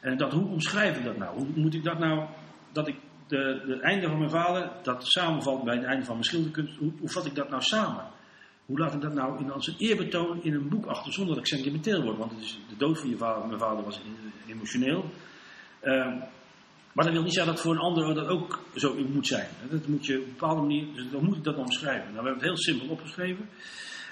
[0.00, 1.36] En dat, hoe omschrijf ik dat nou?
[1.36, 2.26] Hoe moet ik dat nou,
[2.72, 2.96] dat ik
[3.28, 7.10] het einde van mijn vader, dat samenvalt bij het einde van mijn schilderkunst, hoe, hoe
[7.10, 8.04] vat ik dat nou samen?
[8.72, 11.50] Hoe laat ik dat nou in, een eerbetoon in een boek achter, zonder dat ik
[11.50, 12.18] sentimenteel word?
[12.18, 14.00] Want het is de dood van je vader, mijn vader was
[14.46, 15.04] emotioneel.
[15.80, 16.16] Ehm,
[16.92, 19.48] maar dat wil niet zeggen dat voor een ander dat ook zo moet zijn.
[19.70, 22.12] Dat moet je op een bepaalde manier, dus dan moet ik dat dan omschrijven.
[22.12, 23.48] Nou, we hebben het heel simpel opgeschreven.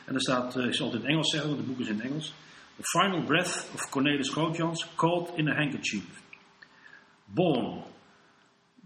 [0.04, 2.00] En er staat, eh, ik zal het in Engels zeggen, want het boek is in
[2.00, 2.34] Engels.
[2.76, 6.22] The final breath of Cornelis Grootjans, caught in a handkerchief.
[7.24, 7.82] Born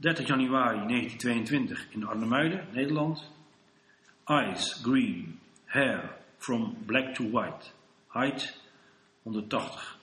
[0.00, 3.32] 30 januari 1922 in Arnhemuiden, Nederland.
[4.24, 5.42] Eyes green,
[5.74, 7.72] hair from black to white.
[8.08, 8.60] Height
[9.22, 9.98] 180,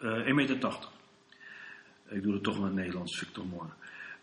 [0.00, 0.56] eh 1,80 meter.
[2.08, 3.68] Ik doe het toch met Nederlands, toch mooi.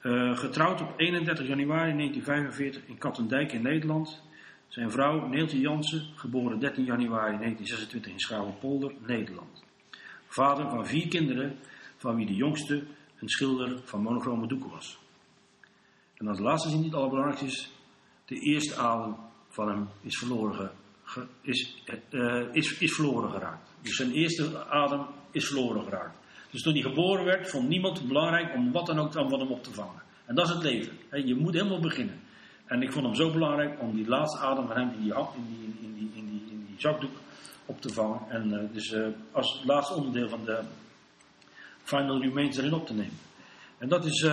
[0.02, 4.22] Eh, getrouwd op 31 januari 1945 in Kattendijk in Nederland.
[4.68, 9.64] Zijn vrouw Neeltje Jansen, geboren 13 januari 1926 in Schouwenpolder, Nederland.
[10.28, 11.56] Vader van vier kinderen,
[11.98, 12.84] van wie de jongste
[13.20, 15.00] een schilder van monochrome doeken was.
[16.14, 17.72] En als laatste die het allerbelangrijkste is,
[18.26, 19.16] de eerste adem
[19.58, 20.72] van hem is verloren,
[21.42, 23.70] is, eh, is, is verloren geraakt.
[23.82, 26.18] Dus zijn eerste adem is verloren geraakt.
[26.52, 29.40] Dus toen hij geboren werd, vond niemand het belangrijk om wat dan ook dan van
[29.40, 30.02] hem op te vangen.
[30.26, 30.98] En dat is het leven.
[31.28, 32.20] Je moet helemaal beginnen.
[32.66, 35.46] En ik vond hem zo belangrijk om die laatste adem van hem in die, in
[35.48, 37.16] die, in die, in die, zakdoek
[37.66, 38.22] op te vangen.
[38.30, 40.60] En eh, dus eh, als laatste onderdeel van de
[41.84, 43.20] Final Remains erin op te nemen.
[43.78, 44.28] En dat is,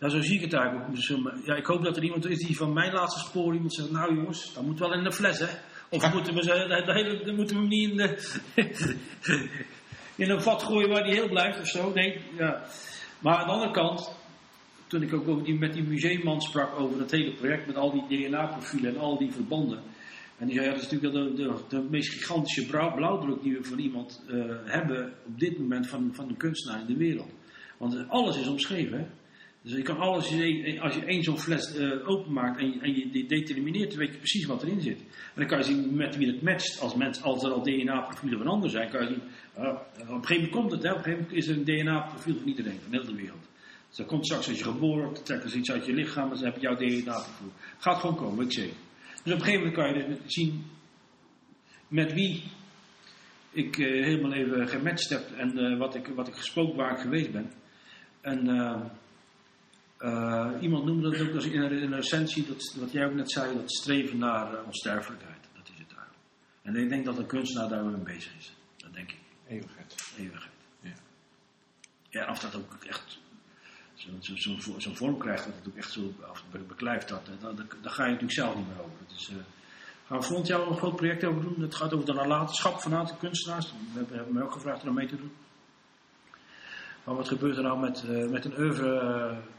[0.00, 0.88] ja, zo zie ik het eigenlijk.
[0.88, 0.94] ook.
[0.94, 3.74] Dus, eh, ja, ik hoop dat er iemand is die van mijn laatste spoor iemand
[3.74, 5.46] zegt, nou jongens, dat moet wel in de fles hè.
[5.90, 8.16] Of moeten we, dat- dat- dan moeten we hem niet in, de,
[10.22, 11.92] in een vat gooien waar hij heel blijft of zo.
[11.94, 12.62] Nee, ja.
[13.18, 14.16] Maar aan de andere kant,
[14.86, 18.26] toen ik ook die, met die museumman sprak over dat hele project met al die
[18.28, 19.80] DNA-profielen en al die verbanden.
[20.38, 23.52] En die zei, ja, dat is natuurlijk de, de, de meest gigantische blauw- blauwdruk die
[23.56, 24.34] we van iemand eh,
[24.64, 27.30] hebben op dit moment van, van een kunstenaar in de wereld.
[27.78, 28.98] Want alles is omschreven.
[28.98, 29.06] Hè?
[29.66, 30.24] Dus je kan alles,
[30.80, 34.18] als je één zo'n fles eh, openmaakt en je, en je determineert, dan weet je
[34.18, 34.98] precies wat erin zit.
[34.98, 36.80] En dan kan je zien met wie het matcht.
[36.80, 39.22] Als, mens, als er al DNA-profielen van anderen zijn, kan je zien,
[39.54, 40.82] ah, op een gegeven moment komt het.
[40.82, 40.90] Hè?
[40.90, 43.48] Op een gegeven moment is er een DNA-profiel van iedereen, van heel de wereld.
[43.88, 46.36] Dus dat komt straks als je geboren wordt, trekken ze iets uit je lichaam en
[46.36, 47.52] dan heb je jouw DNA-profiel.
[47.78, 48.68] Gaat gewoon komen, ik zeg.
[49.22, 50.64] Dus op een gegeven moment kan je dus zien
[51.88, 52.42] met wie
[53.50, 57.00] ik eh, helemaal even gematcht heb en eh, wat, ik, wat ik gesproken waar ik
[57.00, 57.52] geweest ben.
[58.20, 58.48] En
[59.96, 63.54] eh, iemand noemde dat ook als in een, recensie, dat, wat jij ook net zei,
[63.54, 65.48] dat streven naar eh, onsterfelijkheid.
[65.54, 66.24] Dat is het eigenlijk.
[66.62, 68.52] En ik denk dat een kunstenaar daar mee bezig is.
[68.76, 69.18] Dat denk ik.
[69.48, 70.12] Eeuwigheid.
[70.18, 70.52] Eeuwigheid.
[70.80, 70.92] Ja.
[72.08, 73.18] Ja, of dat ook echt
[73.94, 77.56] zo'n zo, zo, zo, vorm krijgt, dat het ook echt zo of beklijft, dat, dat,
[77.56, 79.16] daar ga je natuurlijk zelf niet meer over.
[79.16, 79.36] Is, eh,
[80.06, 81.54] gaan we volgend jaar een groot project over doen.
[81.58, 83.72] Dat gaat over de nalatenschap van een aantal kunstenaars.
[83.92, 85.32] We hebben, mij ook gevraagd om mee te doen.
[87.04, 89.54] Maar wat gebeurt er nou met, met een oeuvre?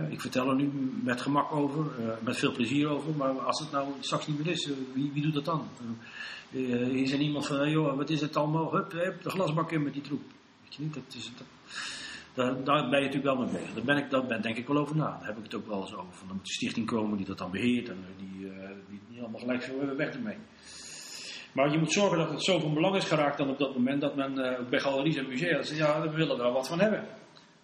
[0.00, 0.70] Ik vertel er nu
[1.02, 3.14] met gemak over, eh, met veel plezier over.
[3.16, 5.68] Maar als het nou straks niet meer is, eh, wie, wie doet dat dan?
[6.52, 8.72] Eh, is er iemand van, joh, wat is het allemaal?
[8.72, 8.90] Hup,
[9.22, 10.22] de glasbak in met die troep.
[10.62, 11.46] Weet je niet, dat is, dat,
[12.34, 13.74] daar, daar ben je natuurlijk wel mee bezig.
[13.74, 15.16] Daar ben ik daar ben, denk ik wel over na.
[15.18, 16.12] Daar heb ik het ook wel eens over.
[16.12, 18.50] Van, er moet een stichting komen die dat dan beheert en die,
[18.88, 20.36] die niet allemaal gelijk zo weg ermee.
[21.52, 24.00] Maar je moet zorgen dat het zo van belang is geraakt dan op dat moment
[24.00, 24.34] dat men
[24.70, 27.04] bij galeries en musea zegt, ja, we willen wel wat van hebben.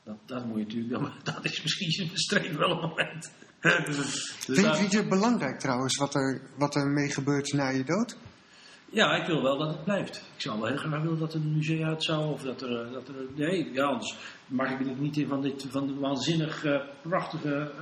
[0.04, 3.32] Dat, dat moet je natuurlijk, wel- dat is misschien een streven wel een moment.
[3.86, 8.16] dus vind je het belangrijk trouwens wat er, wat er mee gebeurt na je dood?
[8.92, 10.16] Ja, ik wil wel dat het blijft.
[10.16, 12.32] Ik zou wel heel graag willen dat er een museum uit zou.
[12.32, 15.66] Of dat er, dat er nee, ja, anders mag ik het niet in van, dit,
[15.68, 17.72] van de waanzinnig eh, prachtige,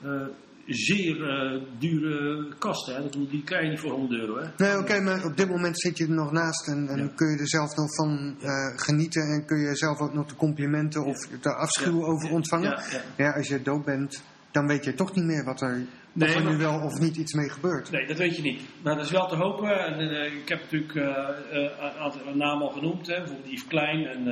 [0.00, 0.26] eh, eh,
[0.66, 2.94] zeer eh, dure kasten.
[2.94, 3.00] Hè.
[3.02, 4.38] Dat, bedoel, die krijg je niet voor 100 euro.
[4.38, 4.46] Hè.
[4.56, 7.10] Nee, oké, maar op dit moment zit je er nog naast en, en Ja.
[7.14, 10.36] kun je er zelf nog van eh, genieten en kun je zelf ook nog de
[10.36, 12.82] complimenten of de afschuw over ontvangen.
[13.16, 16.34] Ja, als je dood bent, dan weet je toch niet meer wat er, Nee, of
[16.34, 17.90] er nu wel of niet iets mee gebeurt.
[17.90, 18.60] Nee, dat weet je niet.
[18.82, 19.84] Maar dat is wel te hopen.
[19.84, 23.06] En, eh, ik heb natuurlijk eh, eh, een aantal namen al genoemd.
[23.06, 23.16] Hè.
[23.16, 24.06] Bijvoorbeeld Yves Klein.
[24.06, 24.24] En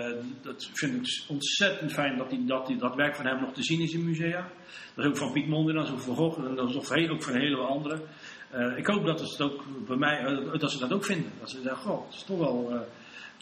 [0.42, 3.62] dat vind ik ontzettend fijn dat, die, dat, die, dat werk van hem nog te
[3.62, 4.48] zien is in musea.
[4.94, 6.44] Dat is ook van Piet Mondriaan, dat is ook van Gogh.
[6.44, 8.00] En dat is ook ook van hele andere.
[8.76, 11.30] Ik hoop dat ze het ook bij mij, dat ze dat ook vinden.
[11.40, 12.86] Dat ze zeggen, goh, het is toch wel,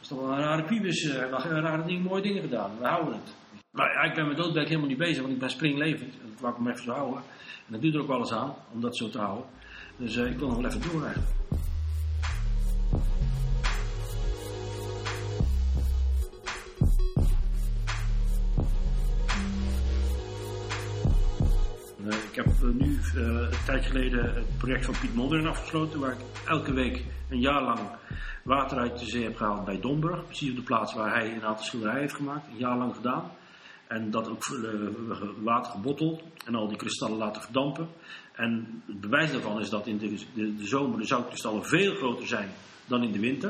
[0.01, 1.03] is toch wel een rare piebus.
[1.05, 2.71] eh, wel rare dingen, mooie dingen gedaan.
[2.79, 3.35] We houden het.
[3.71, 6.15] Maar ja, ik ben met doodwerk helemaal niet bezig, want ik ben springlevend.
[6.31, 7.23] Dat wou ik me even zo houden.
[7.67, 9.45] En dat duurt er ook wel eens aan, om dat zo te houden.
[9.97, 11.13] Dus eh, ik wil nog wel even door.
[22.11, 26.01] Eh, ik heb eh, nu eh, een tijd geleden het project van Piet Mondriaan afgesloten,
[26.01, 27.79] waar ik elke week een jaar lang
[28.43, 30.25] water uit de zee heb gehaald bij Domburg.
[30.25, 33.31] Precies op de plaats waar hij een aantal schilderijen heeft gemaakt, een jaar lang gedaan.
[33.91, 37.89] En dat ook eh, water gebotteld en al die kristallen laten verdampen.
[38.33, 42.51] En het bewijs daarvan is dat in de, de, zomer de zoutkristallen veel groter zijn
[42.87, 43.49] dan in de winter.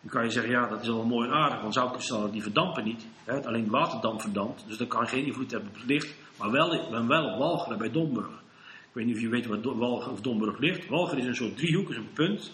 [0.00, 2.84] Dan kan je zeggen, ja, dat is wel mooi en aardig, want zoutkristallen die verdampen
[2.84, 3.06] niet.
[3.24, 6.14] Hè, alleen waterdamp verdampt, dus dat kan geen invloed hebben op het licht.
[6.38, 8.28] Maar wel, ben wel op bij Domburg.
[8.28, 10.88] Ik weet niet of je weet waar Do- of Domburg ligt.
[10.88, 12.52] Walcheren is een soort driehoek, is een punt.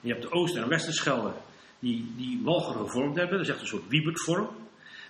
[0.00, 1.32] Je hebt de Oost- en Westerschelde
[1.78, 3.36] die, die Walcheren gevormd hebben.
[3.36, 4.48] Dat is echt een soort Wiebertvorm.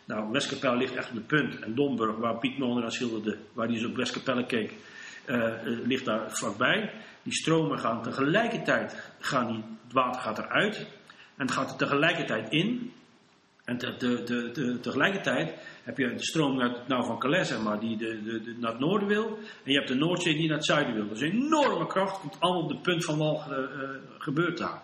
[0.06, 1.58] Nou, Westkapelle ligt echt op de punt.
[1.58, 4.72] En Domburg, waar Piet Mondriaan schilderde, waar hij dus op Westkapelle keek,
[5.24, 6.92] eh, eh, ligt daar vlakbij.
[7.22, 10.76] Die stromen gaan tegelijkertijd, gaan die, het water gaat eruit.
[11.36, 12.92] En het gaat er tegelijkertijd in.
[13.64, 17.80] En te, te, te, te- tegelijkertijd heb je de stroom uit, nou van Calais, maar,
[17.80, 19.38] die de, de, naar het noorden wil.
[19.64, 21.08] En je hebt de Noordzee die naar het zuiden wil.
[21.08, 22.20] Dat is een enorme kracht.
[22.20, 23.58] komt allemaal op de punt van wal eh,
[24.18, 24.82] gebeurt daar.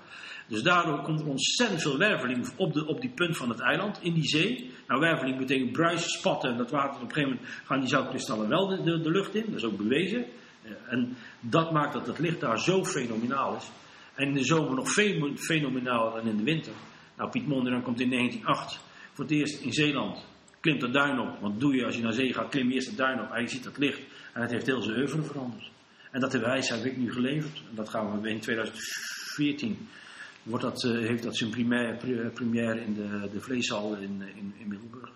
[0.53, 3.99] Dus daardoor komt er ontzettend veel werveling op, de, op die punt van het eiland,
[4.03, 4.71] in die zee.
[4.87, 6.51] Nou, werveling betekent bruisen, spatten.
[6.51, 9.35] En dat water, op een gegeven moment gaan die zoutkristallen wel de, de, de lucht
[9.35, 9.45] in.
[9.47, 10.25] Dat is ook bewezen.
[10.63, 13.71] Eh, En dat maakt dat het licht daar zo fenomenaal is.
[14.15, 16.73] En in de zomer nog veel fenomenaler dan in de winter.
[17.17, 18.81] Nou, Piet Mondriaan komt in 1908
[19.13, 20.27] voor het eerst in Zeeland.
[20.61, 21.41] Klimt de duin op.
[21.41, 23.31] Want doe je als je naar zee gaat, klim eerst de duin op.
[23.31, 24.01] En je ziet dat licht.
[24.33, 25.71] En het heeft heel zijn oeuvre veranderd.
[26.11, 27.63] En dat wij, heb ik nu geleverd.
[27.69, 29.89] En dat gaan we in 2014.
[30.43, 34.55] Wordt dat, eh, heeft dat zijn primaire, pri- première in de, de vleeshal in, in,
[34.59, 35.11] in Middelburg.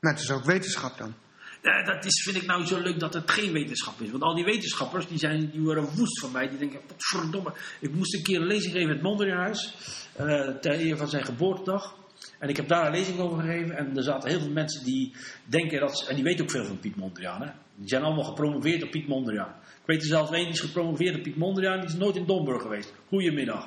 [0.00, 1.14] Maar het is ook wetenschap dan.
[1.62, 4.10] Ja, dat is, vind ik nou zo leuk dat het geen wetenschap is.
[4.10, 6.48] Want al die wetenschappers die, zijn, die worden woest van mij.
[6.48, 7.52] Die denken, wat verdomme.
[7.80, 9.74] Ik moest een keer een lezing geven in het Mondriaanhuis.
[10.16, 11.96] eh ter ere van zijn geboortedag.
[12.38, 13.76] En ik heb daar een lezing over gegeven.
[13.76, 16.64] En er zaten heel veel mensen die denken dat ze, En die weten ook veel
[16.64, 17.42] van Piet Mondriaan.
[17.42, 17.50] Hè?
[17.76, 19.54] Die zijn allemaal gepromoveerd op Piet Mondriaan.
[19.84, 21.80] Ik weet er zelfs één die is gepromoveerd Piet Mondriaan.
[21.80, 22.94] Die is nooit in Domburg geweest.
[23.08, 23.66] Goedemiddag.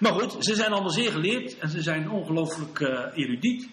[0.00, 1.58] Maar goed, ze zijn allemaal zeer geleerd.
[1.58, 3.68] En ze zijn ongelooflijk eh, erudiet.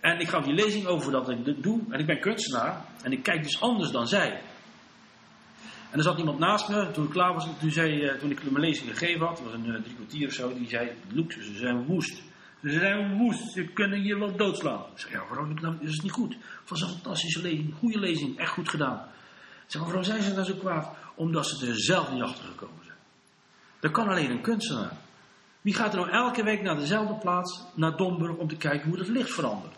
[0.00, 1.80] En ik gaf die lezing over dat ik doe.
[1.90, 2.84] En ik ben kunstenaar.
[3.02, 4.40] En ik kijk dus anders dan zij.
[5.90, 8.64] En er zat iemand naast me, toen ik klaar was, toen, eh, toen ik mijn
[8.64, 11.84] lezing gegeven had, was een eh, drie kwartier of zo, die zei, Loek, ze zijn
[11.84, 12.22] woest.
[12.62, 14.84] Ze zijn woest, ze kunnen je wel doodslaan.
[14.94, 16.34] Ik zei, ja, waarom dat is niet goed.
[16.34, 18.98] Het was een fantastische lezing, goede lezing, echt goed gedaan.
[19.64, 20.96] Ik zei, waarom zijn ze dan zo kwaad?
[21.18, 22.98] Omdat ze er zelf niet achter gekomen zijn.
[23.80, 24.96] Dat kan alleen een kunstenaar.
[25.60, 28.98] Wie gaat er nou elke week naar dezelfde plaats, naar Domburg, om te kijken hoe
[28.98, 29.74] het licht verandert?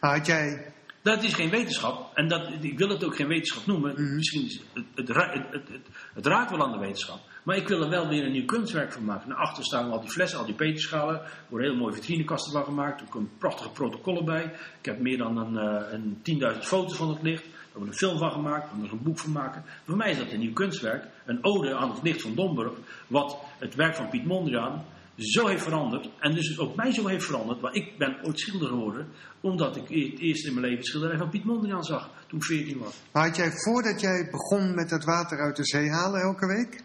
[0.00, 2.16] Maar had jij, Dat is geen wetenschap.
[2.16, 4.14] En dat, ik wil het ook geen wetenschap noemen.
[4.14, 5.08] Misschien is het, het,
[5.52, 5.68] het,
[6.14, 7.20] het raakt wel aan de wetenschap.
[7.46, 9.28] Maar ik wil er wel weer een nieuw kunstwerk van maken.
[9.28, 11.14] Naar achter staan al die flessen, al die peterschalen.
[11.14, 13.00] Er worden heel mooie vitrinekasten van gemaakt.
[13.00, 14.44] Er komen prachtige protocollen bij.
[14.78, 17.42] Ik heb meer dan een, eh, een 10.000 foto's van het licht.
[17.42, 18.72] Daar wordt een film van gemaakt.
[18.72, 19.64] Moet er een boek van maken.
[19.84, 21.04] Voor mij is dat een nieuw kunstwerk.
[21.24, 22.72] Een ode aan het licht van Domburg.
[23.06, 24.84] Wat het werk van Piet Mondriaan
[25.16, 26.10] zo heeft veranderd.
[26.18, 27.60] En dus ook mij zo heeft veranderd.
[27.60, 29.08] Want ik ben ooit schilder geworden.
[29.40, 32.10] Omdat ik e- het eerst in mijn leven schilderij van Piet Mondriaan zag.
[32.26, 33.02] Toen ik 14 was.
[33.12, 36.84] maar had jij voordat jij begon met het water uit de zee halen elke week,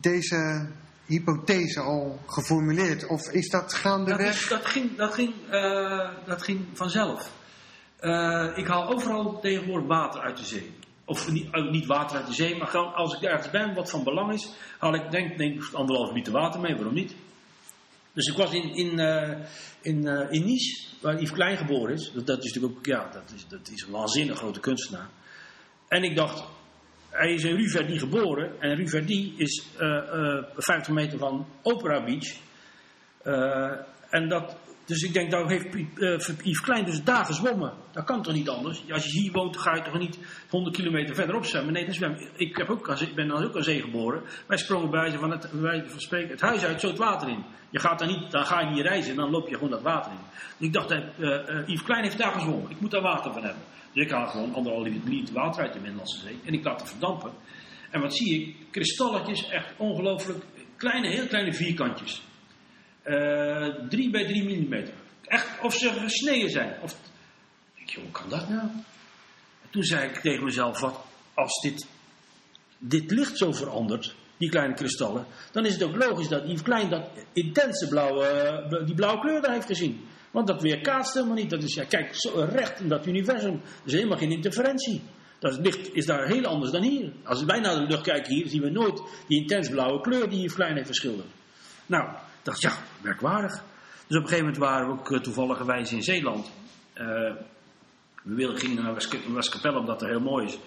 [0.00, 0.68] deze
[1.06, 3.06] hypothese al geformuleerd?
[3.06, 4.34] Of is dat Dat, gaandeweg?
[4.34, 7.32] is, dat, ging, dat, ging, eh, dat ging vanzelf.
[7.98, 10.74] Eh, ik haal overal tegenwoordig water uit de zee.
[11.04, 14.32] Of niet, niet water uit de zee, maar als ik ergens ben wat van belang
[14.32, 17.14] is, haal ik denk, denk anderhalf liter water mee, waarom niet?
[18.12, 19.38] Dus ik was in, in, eh,
[19.80, 22.12] in, in Nice, waar Yves Klein geboren is.
[22.14, 25.08] Dat, dat is natuurlijk ook, ja, dat is, dat is een waanzinnig grote kunstenaar.
[25.88, 26.44] En ik dacht,
[27.12, 28.60] hij is in Verdi geboren.
[28.60, 32.36] En Rue Verdi is eh, eh, 50 meter van Opera Beach.
[33.22, 33.70] Eh,
[34.10, 37.72] en dat, dus ik denk, daar heeft eh, Yves Klein dus daar gezwommen.
[37.92, 38.90] Dat kan toch niet anders?
[38.90, 40.18] Als je hier woont, ga je toch niet
[40.50, 41.72] 100 kilometer verderop zwemmen?
[41.72, 42.56] Nee, dan zwem ik.
[42.56, 44.22] heb ook zee- ben dan ook aan zee geboren.
[44.46, 45.48] Wij sprongen bij ze van het,
[45.86, 47.44] van spreken, het huis uit, zo het water in.
[47.70, 50.12] Je gaat dan niet, dan ga je niet reizen, dan loop je gewoon dat water
[50.12, 50.18] in.
[50.58, 52.70] Dus ik dacht, eh, eh, Yves Klein heeft daar gezwommen.
[52.70, 53.62] Ik moet daar water van hebben.
[53.92, 56.38] Ik haal gewoon anderhalf liter water uit de Middellandse Zee.
[56.44, 57.32] En ik laat het verdampen.
[57.90, 58.56] En wat zie ik?
[58.70, 60.44] Kristalletjes, echt ongelooflijk.
[60.76, 62.22] Kleine, heel kleine vierkantjes.
[63.02, 64.94] Eh 3 bij 3 millimeter.
[65.24, 66.80] Echt of ze gesneden zijn.
[66.82, 66.96] Of,
[67.74, 68.68] ik joh, hoe kan dat nou?
[69.62, 71.86] En toen zei ik tegen mezelf, wat als dit,
[72.78, 76.90] dit licht zo verandert, die kleine kristallen, dan is het ook logisch dat Yves Klein
[76.90, 80.06] dat intense blauwe, die blauwe kleur daar heeft gezien.
[80.32, 81.50] Want dat weerkaatst helemaal niet.
[81.50, 83.52] Dat is, ja, kijk, zo recht in dat universum.
[83.52, 85.02] Er is helemaal geen interferentie.
[85.38, 87.12] Dat licht is daar heel anders dan hier.
[87.24, 90.38] Als wij naar de lucht kijken hier, zien we nooit die intens blauwe kleur die
[90.38, 91.28] Yves Klein heeft verschilderd.
[91.86, 93.52] Nou, dacht, ja, merkwaardig.
[94.06, 96.50] Dus op een gegeven moment waren we ook uh, toevalligerwijs in Zeeland.
[96.94, 97.04] Uh,
[98.22, 98.94] we wilden, gingen naar
[99.34, 100.58] Westkapelle omdat het heel mooi is.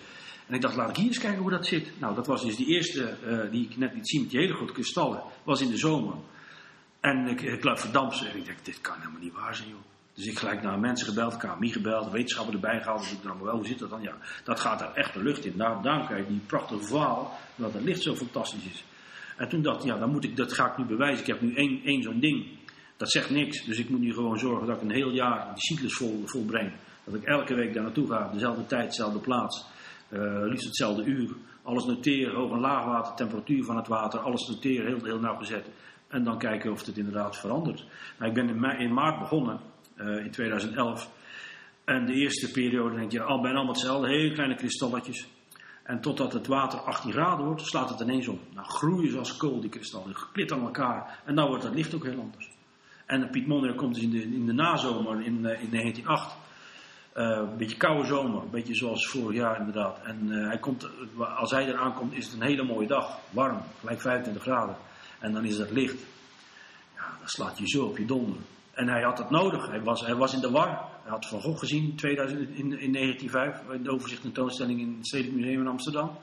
[0.47, 1.99] En ik dacht, laat ik hier eens kijken hoe dat zit.
[1.99, 4.53] Nou, dat was dus die eerste uh, die ik net liet zien met die hele
[4.53, 5.23] grote kristallen.
[5.43, 6.15] was in de zomer.
[7.05, 9.79] En ik, ik verdampen en ik dacht, dit kan helemaal niet waar zijn, joh.
[10.13, 12.99] Dus ik gelijk naar mensen gebeld, KMI gebeld, wetenschappen erbij gehaald.
[12.99, 14.01] Dus ik dacht, wel, hoe zit dat dan?
[14.01, 15.57] Ja, dat gaat er echt de lucht in.
[15.57, 18.83] Daarom, daarom krijg je die prachtige verhaal, dat het licht zo fantastisch is.
[19.37, 21.19] En toen dacht ik, ja, dan moet ik, dat ga ik nu bewijzen.
[21.19, 22.47] Ik heb nu één, één zo'n ding.
[22.97, 23.65] Dat zegt niks.
[23.65, 26.73] Dus ik moet nu gewoon zorgen dat ik een heel jaar die cyclus vol, volbreng.
[27.03, 29.65] Dat ik elke week daar naartoe ga, dezelfde tijd, dezelfde plaats.
[30.09, 31.29] Uh, liefst hetzelfde uur.
[31.63, 34.19] Alles noteren, hoog en laagwater, temperatuur van het water.
[34.19, 35.65] Alles noteren, heel, heel nauwgezet.
[36.07, 37.85] En dan kijken of het inderdaad verandert.
[38.17, 39.59] Nou, ik ben in, maart begonnen,
[39.97, 41.09] uh, in 2011.
[41.85, 44.07] En de eerste periode denk je al bijna allemaal hetzelfde.
[44.07, 45.27] Hele kleine kristalletjes.
[45.83, 48.39] En totdat het water 18 graden wordt, slaat het ineens op.
[48.53, 50.15] Nou groeien ze als kool, die kristallen.
[50.15, 51.19] Geklit aan elkaar.
[51.25, 52.49] En dan wordt het licht ook heel anders.
[53.05, 56.37] En Piet Mondriaan komt dus in de, in de nazomer in, uh, in 1908.
[57.15, 60.01] Uh, een beetje koude zomer, een beetje zoals vorig jaar inderdaad.
[60.03, 60.89] En hij komt,
[61.37, 63.19] als hij eraan komt, is het een hele mooie dag.
[63.29, 64.75] Warm, gelijk 25 graden.
[65.25, 66.05] En dan is het licht.
[66.95, 68.37] dan slaat je zo op je donder.
[68.71, 69.67] En hij had dat nodig.
[69.67, 70.67] Hij was, hij was in de war.
[71.03, 74.95] Hij had Van Gogh gezien in, 2000, in, in 1905, in de overzicht tentoonstelling in
[74.97, 76.17] het Stedelijk Museum in Amsterdam.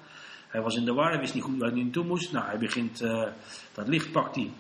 [0.48, 2.32] Hij was in de war, hij wist niet goed waar hij naartoe moest.
[2.32, 3.28] Nou, hij begint, eh,
[3.72, 4.50] dat licht pakt hij.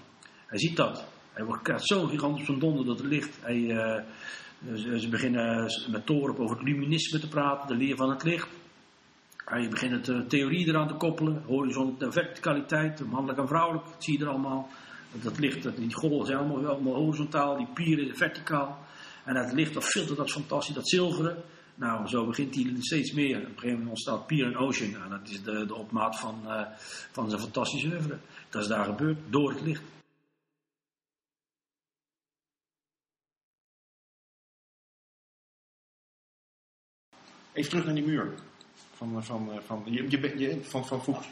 [0.46, 1.06] Hij ziet dat.
[1.32, 3.38] Hij krijgt zo'n gigantisch van donder dat het licht.
[3.40, 4.02] Hij, eh,
[4.98, 8.48] ze beginnen met Toren over het luminisme te praten, de leer van het licht.
[9.52, 14.24] Hij begint de theorie eraan te koppelen, horizon, verticaliteit, mannelijk en vrouwelijk, dat zie je
[14.24, 14.68] er allemaal.
[15.22, 18.78] Dat licht, die golven zijn allemaal, horizontaal, die pieren verticaal.
[19.24, 21.42] En het licht, dat filtert dat fantastisch, dat zilveren.
[21.74, 23.36] Nou, zo begint hij steeds meer.
[23.36, 24.90] Op een gegeven moment ontstaat Pier en Ocean.
[24.90, 26.66] Nou, dat is de, de opmaat van, eh,
[27.10, 28.18] van zijn fantastische oeuvre.
[28.50, 29.82] Dat is daar gebeurd, door het licht.
[37.52, 38.34] Even terug naar die muur.
[39.10, 41.26] Van, van, van, je, je, bent- je, van, van Fuchs.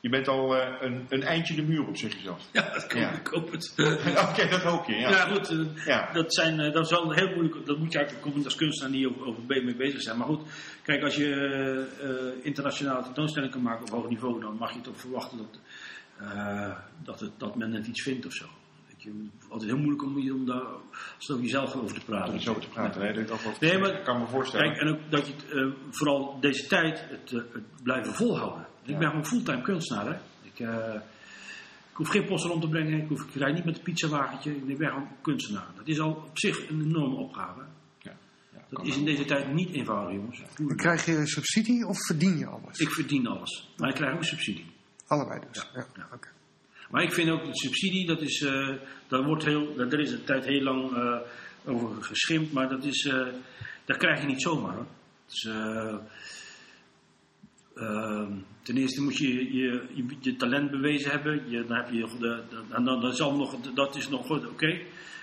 [0.00, 2.46] Je bent al eh, een, een eindje de muur op, zeg je zelf.
[2.52, 3.10] Ja, dat kan Ja.
[3.12, 3.72] ik hoop het.
[4.30, 5.10] Oké, dat hoop je, ja.
[5.10, 5.48] Ja, goed.
[5.50, 6.12] eh, Ja.
[6.12, 7.66] Dat, zijn, eh, dat is wel heel moeilijk.
[7.66, 10.16] Dat moet je eigenlijk komen als kunstenaar niet over, over mee bezig zijn.
[10.18, 10.40] Maar goed,
[10.82, 11.34] kijk, als je
[12.00, 15.58] eh, internationale tentoonstellingen kan maken op hoog niveau, dan mag je toch verwachten dat,
[16.18, 18.46] eh, dat, het, dat men het iets vindt of zo.
[19.02, 20.62] Je, het is altijd heel moeilijk om, je- om daar
[21.40, 22.34] jezelf over te Om praten.
[22.34, 23.00] iets over te praten.
[23.02, 24.66] Nee, dat, dat, Nee, maar- ik kan me voorstellen.
[24.72, 28.66] Kijk, en ook dat je het, eh, vooral deze tijd het, eh, het blijven volhouden.
[28.84, 30.06] Ik ben gewoon fulltime kunstenaar.
[30.06, 30.14] Hè?
[30.42, 30.94] Ik, eh,
[31.90, 33.00] ik hoef geen posten om te brengen.
[33.02, 34.50] Ik, hoef, ik rijd niet met een pizzawagentje.
[34.66, 35.66] Ik ben gewoon kunstenaar.
[35.76, 37.60] Dat is al op zich een enorme opgave.
[37.98, 38.12] ja.
[38.52, 40.42] Ja, Dat is in deze tijd niet eenvoudig, jongens.
[40.76, 42.78] Krijg je subsidie of verdien je alles?
[42.78, 43.70] Ik verdien alles.
[43.76, 44.66] Maar ik krijg ook subsidie.
[45.06, 45.68] Allebei dus.
[45.74, 45.86] Ja.
[45.96, 46.08] Ja.
[46.14, 46.28] oké.
[46.90, 48.68] Maar ik vind ook dat subsidie, dat is, eh
[49.08, 51.18] daar wordt heel, daar is een tijd heel lang eh,
[51.64, 53.26] over geschimpt, maar dat is, eh,
[53.84, 54.76] dat krijg je niet zomaar.
[55.26, 55.96] Dus, eh,
[57.74, 58.32] ehm,
[58.62, 61.50] ten eerste moet je je, je, je talent bewezen hebben.
[61.50, 64.46] Je, dan heb je de, de- en dan, dat, is nog, dat is nog goed,
[64.46, 64.80] oké.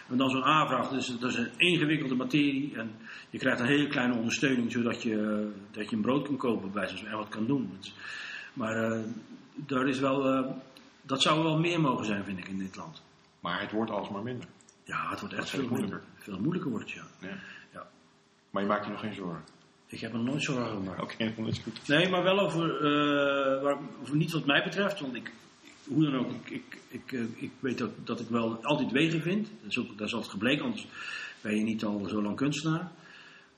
[0.09, 2.75] En dan zo'n aanvraag, dat is, dat is een ingewikkelde materie.
[2.75, 2.91] En
[3.29, 6.89] je krijgt een hele kleine ondersteuning, zodat je, dat je een brood kan kopen bij
[7.05, 7.71] en wat kan doen.
[8.53, 9.03] Maar
[9.55, 10.55] daar is wel,
[11.07, 13.01] dat zou wel meer mogen zijn, vind ik, in dit land.
[13.39, 14.47] Maar het wordt alsmaar minder.
[14.83, 16.01] Ja, het wordt echt veel moeilijker.
[16.15, 17.27] Veel moeilijker wordt het, ja.
[17.27, 17.37] Ja.
[17.73, 17.87] Ja.
[18.49, 19.43] Maar je maakt je nog geen zorgen.
[19.87, 21.01] Ik heb er nooit zorgen gemaakt.
[21.01, 21.87] Oké, dat is goed.
[21.87, 24.99] Nee, maar wel over, eh, waar, over niet wat mij betreft.
[24.99, 25.31] Want ik,
[25.87, 29.21] hoe dan ook, ik, ik, ik, eh, ik weet ook dat ik wel altijd wegen
[29.21, 29.47] vind.
[29.61, 30.87] Dat is, ook, dat is altijd gebleken, anders
[31.41, 32.91] ben je niet al zo lang kunstenaar.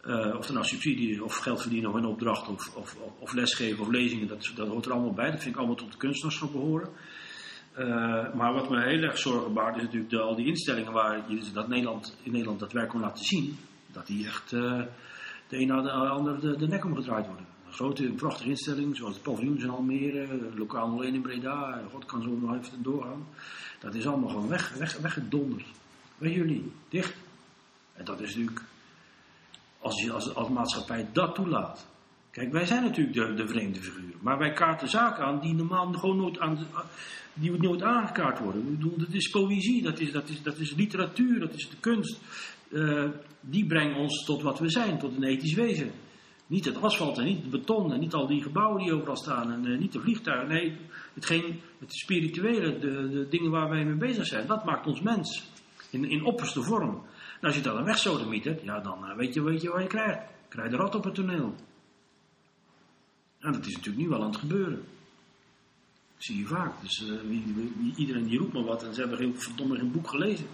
[0.02, 3.80] Eh, of er nou subsidie of geld verdienen of een opdracht, of, of, of lesgeven
[3.80, 5.32] of lezingen, dat, dat hoort er allemaal bij.
[5.32, 6.90] Dat vind ik allemaal tot de kunstenaarschap behoren.
[7.80, 11.32] Eh, maar wat me heel erg zorgen baart, is natuurlijk de, al die instellingen waar
[11.32, 13.58] je dat Nederland, in Nederland dat werk kon laten zien.
[13.92, 14.82] Dat die echt eh,
[15.48, 17.46] de een na de ander de, de nek omgedraaid worden.
[17.66, 22.22] Een grote, prachtige instelling, zoals de paviljoens in Almere, lokaal 01 in Breda, God kan
[22.22, 23.28] zo nog even doorgaan.
[23.80, 25.66] Dat is allemaal gewoon weg, weg, weggedonderd.
[26.18, 27.16] Bij jullie, dicht.
[27.94, 28.62] En dat is natuurlijk,
[29.80, 31.88] als, je, als, als maatschappij dat toelaat.
[32.32, 34.20] Kijk, wij zijn natuurlijk de, de vreemde figuren.
[34.22, 36.68] Maar wij kaarten zaken aan die normaal gewoon nooit, aan,
[37.34, 38.62] die nooit aangekaart worden.
[38.62, 41.78] Ik bedoel, dat is poëzie, dat is, dat is, dat is literatuur, dat is de
[41.80, 42.22] kunst.
[42.72, 43.06] Eh,
[43.42, 45.92] die brengen ons tot wat we zijn, tot een ethisch wezen.
[46.48, 49.52] Niet het asfalt en niet het beton en niet al die gebouwen die overal staan
[49.52, 50.48] en eh, niet de vliegtuigen.
[50.48, 50.78] Nee,
[51.14, 55.52] hetgeen, het spirituele, de, de dingen waar wij mee bezig zijn, dat maakt ons mens.
[55.92, 57.06] In, in opperste vorm.
[57.42, 60.20] Als je dat dan wegsodemietert, ja, dan eh, weet, je, weet je wat je krijgt.
[60.50, 61.56] Krijg je de rat op het toneel.
[63.40, 64.84] En dat is natuurlijk nu wel aan het gebeuren.
[66.16, 66.82] Dat zie je vaak.
[66.82, 70.48] Dus eh, iedereen die roept maar wat en ze hebben geen, verdomme geen boek gelezen.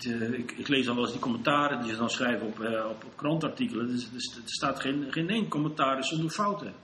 [0.00, 3.04] Eh, ik, lees dan wel eens die commentaren die ze dan schrijven op, eh, op,
[3.16, 3.86] krantartikelen.
[3.86, 6.68] Dus, dus, er staat geen, geen één commentaar zonder fouten.
[6.68, 6.74] Ik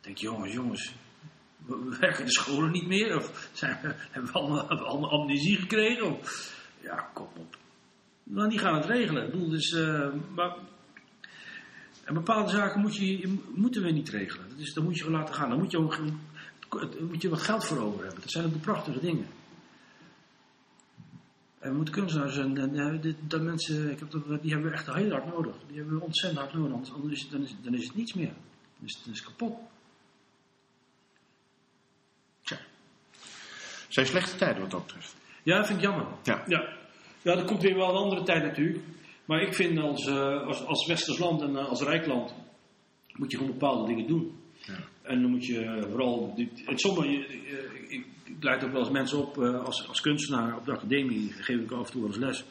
[0.00, 0.94] denk, jongens, jongens,
[1.66, 3.16] we- we werken de scholen niet meer?
[3.16, 3.78] Of zijn
[4.10, 6.18] hebben we allemaal, allemaal amnesie gekregen?
[6.18, 6.52] Of,
[6.82, 7.56] ja, kom op.
[8.22, 9.24] Nou, die gaan het regelen.
[9.24, 9.72] Ik bedoel, dus,
[10.34, 10.56] maar,
[12.04, 14.48] en bepaalde zaken moet je, moeten we niet regelen.
[14.48, 15.48] Dat is, dan moet je gewoon laten gaan.
[15.48, 15.98] Dan moet je, ook,
[17.00, 18.20] moet je wat geld voor over hebben.
[18.20, 19.26] Dat zijn ook de prachtige dingen.
[21.58, 24.76] En we moeten kunstenaars en, en dit- dat mensen, ik heb dat, die hebben we
[24.76, 25.54] echt heel hard nodig.
[25.66, 28.14] Die hebben we ontzettend hard nodig, anders anders is, dan, is, dan is het niets
[28.14, 28.32] meer.
[28.78, 29.58] Dan is dan is het kapot.
[32.42, 32.58] Tja.
[33.88, 35.14] Zijn slechte tijden wat dat betreft.
[35.42, 36.06] Ja, dat vind ik jammer.
[36.22, 36.44] Ja.
[36.46, 36.76] Ja,
[37.22, 38.84] ja komt weer wel een andere tijd natuurlijk.
[39.24, 42.34] Maar ik vind als, eh, als, als westers land en eh, als rijk land
[43.12, 44.32] moet je gewoon bepaalde dingen doen.
[44.60, 44.78] Ja.
[45.02, 46.34] En dan moet je vooral.
[46.74, 50.72] sommige, eh, ik, ik leid ook wel eens mensen op als, als kunstenaar op de
[50.72, 52.44] academie, geef ik af en toe wel eens les.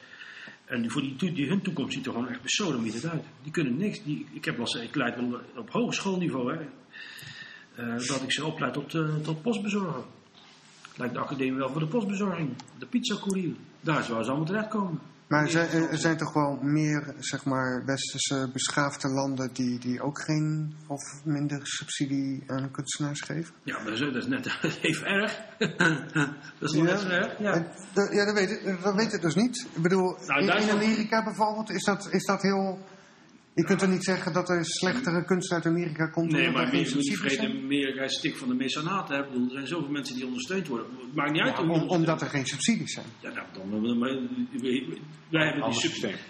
[0.65, 3.23] En voor die, hun toekomst ziet er gewoon echt besodemieterd uit.
[3.43, 4.03] Die kunnen niks.
[4.03, 6.65] Die, ik, heb wel eens, ik leid wel op hogeschoolniveau, hè,
[7.97, 8.89] dat ik ze opleid tot,
[9.23, 10.03] tot postbezorger.
[10.95, 12.55] lijkt de academie wel voor de postbezorging.
[12.79, 13.55] De pizzacourier.
[13.79, 14.99] Daar is waar ze allemaal terechtkomen.
[15.27, 19.49] Maar er zijn, dat is er zijn toch wel meer, zeg maar, westerse beschaafde landen
[19.53, 23.53] die, die ook geen of minder subsidie aan kunstenaars geven?
[23.63, 24.45] Ja, maar zo, dat is net
[24.81, 25.39] even erg.
[26.59, 27.39] dat is nog net zo erg.
[27.39, 27.53] Ja.
[27.53, 29.67] En dat- ja, dat weet, ik, dat weet ik dus niet.
[29.75, 32.79] Ik bedoel, Nou, in, in Amerika bijvoorbeeld is dat, is dat heel...
[33.55, 36.77] Je kunt er niet zeggen dat er slechtere kunst uit Amerika komt Nee, maar mensen
[36.77, 37.63] niet subsidies vergeten.
[37.63, 39.15] Amerika is stik van de mecenaten.
[39.15, 39.23] hè.
[39.23, 40.87] Bedoel, er zijn zoveel mensen die ondersteund worden.
[41.05, 43.05] Het maakt niet uit Ja, om- omdat er geen subsidies zijn.
[43.19, 45.01] Ja, nou, dan, maar, wij, hebben die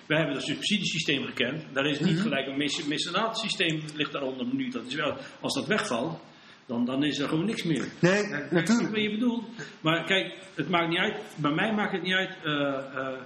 [0.07, 1.63] wij hebben dat subsidiesysteem gekend.
[1.74, 2.09] Daar is Mhm.
[2.09, 4.69] niet gelijk een mece- mecenaatsysteem ligt daaronder nu.
[4.69, 6.19] Dat is wel, als dat wegvalt,
[6.65, 7.86] dan, dan is er gewoon niks meer.
[7.99, 8.89] Nee, snap natuurlijk.
[8.91, 9.43] wat je bedoelt.
[9.82, 11.17] Maar kijk, het maakt niet uit.
[11.36, 12.53] Bij mij maakt het niet uit eh,
[12.95, 13.19] eh,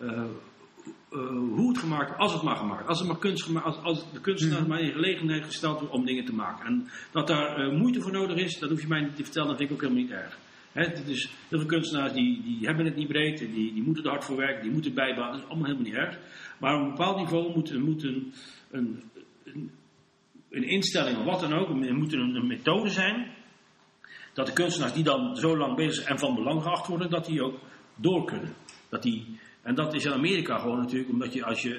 [0.00, 0.24] eh,
[1.16, 3.82] eh, hoe het gemaakt wordt, als het maar gemaakt Als, het maar kunst gemaakt, als,
[3.82, 4.68] als de kunstenaar Mhm.
[4.68, 6.66] maar in gelegenheid gesteld wordt om dingen te maken.
[6.66, 9.48] En dat daar eh, moeite voor nodig is, dat hoef je mij niet te vertellen.
[9.48, 10.38] Dat vind ik ook helemaal niet erg.
[10.72, 14.10] Het is, heel veel kunstenaars die, die hebben het niet breed, die, die moeten er
[14.10, 15.32] hard voor werken, die moeten bijbouwen.
[15.32, 16.18] Dat is allemaal helemaal niet erg.
[16.58, 18.32] Maar op een bepaald niveau moet, moet een,
[18.70, 19.02] een,
[19.44, 19.70] een,
[20.50, 23.34] een instelling of wat dan ook, er moet een, een methode zijn
[24.32, 27.26] dat de kunstenaars die dan zo lang bezig zijn en van belang geacht worden, dat
[27.26, 27.58] die ook
[27.94, 28.54] door kunnen.
[28.88, 31.70] Dat die, en dat is in Amerika gewoon natuurlijk, omdat je als je.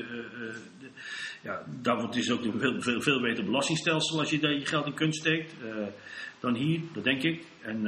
[0.80, 0.90] de-
[1.44, 4.66] ja, daar wordt is ook een veel, veel, veel beter belastingstelsel als je daar je
[4.66, 5.88] geld in kunst steekt eh,
[6.40, 7.46] dan hier, dat denk ik.
[7.62, 7.82] En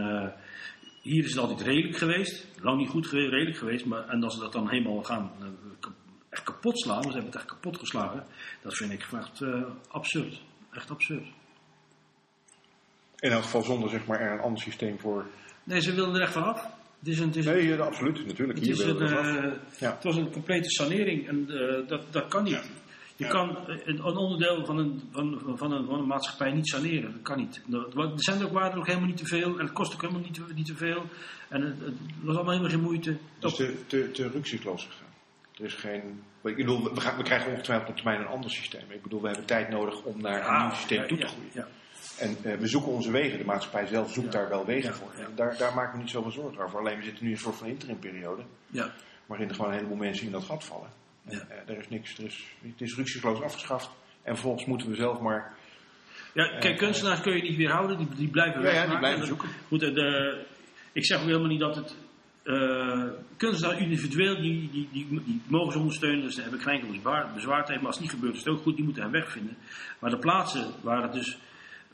[1.01, 4.33] hier is het altijd redelijk geweest, lang niet goed geweest, redelijk geweest, maar en als
[4.33, 5.31] ze dat dan helemaal gaan
[6.29, 8.25] echt kapot slaan, want ze hebben het echt kapot geslagen,
[8.61, 9.41] dat vind ik echt
[9.87, 10.41] absurd.
[10.71, 11.27] Echt absurd.
[13.19, 15.25] In elk geval zonder zeg maar er een ander systeem voor.
[15.63, 16.65] Nee, ze wilden er echt vanaf.
[16.99, 18.57] Het is een, het is een- Nee, absoluut, natuurlijk.
[18.59, 19.93] Het, Hier is een, eh, Ja.
[19.93, 22.69] het was een complete sanering en eh, dat, dat kan niet.
[23.15, 23.29] Je Ja.
[23.31, 27.11] kan eh, een, een onderdeel van een, van, van, een, van een maatschappij niet saneren.
[27.11, 27.61] Dat kan niet.
[27.95, 30.33] Er zijn ook waarden ook helemaal niet te veel en het kost ook helemaal niet
[30.33, 31.05] te, niet te veel.
[31.49, 33.17] En het, het was allemaal helemaal geen moeite.
[33.39, 35.07] Het is te, te, te rukzichtloos gegaan.
[35.57, 36.01] Er is geen.
[36.43, 38.81] Ik bedoel, we, gaan, we krijgen ongetwijfeld op termijn een ander systeem.
[38.89, 41.67] Ik bedoel, we hebben tijd nodig om naar een nieuw systeem toe te ja, groeien.
[42.19, 43.37] En eh, we zoeken onze wegen.
[43.37, 44.39] De maatschappij zelf zoekt Ja.
[44.39, 45.11] daar wel wegen Ja, voor.
[45.13, 46.79] En Daar, daar maken we niet zoveel zorgen over.
[46.79, 48.43] Alleen we zitten nu in een soort van interimperiode.
[48.67, 48.91] ja.
[49.25, 50.89] Waarin er gewoon een heleboel mensen in dat gat vallen.
[51.25, 51.45] En, Ja.
[51.55, 52.17] eh, er is niks.
[52.17, 53.89] Er is, het is rukzichtloos afgeschaft.
[54.23, 55.53] En vervolgens moeten we zelf maar.
[56.33, 59.27] Ja, kijk, kunstenaars kun je niet weerhouden, die, die blijven Ja, ja, die blijven En
[59.27, 59.49] zoeken.
[59.67, 60.45] Goed, de,
[60.91, 61.95] ik zeg ook helemaal niet dat het.
[62.43, 63.03] eh
[63.37, 66.89] kunstenaars individueel, die, die, die, die mogen ze ondersteunen, dus daar heb ik geen enkel
[66.91, 67.77] bezwaar, bezwaar tegen.
[67.81, 69.57] Maar als het niet gebeurt, is het ook goed, die moeten een weg vinden.
[69.99, 71.37] Maar de plaatsen waar het dus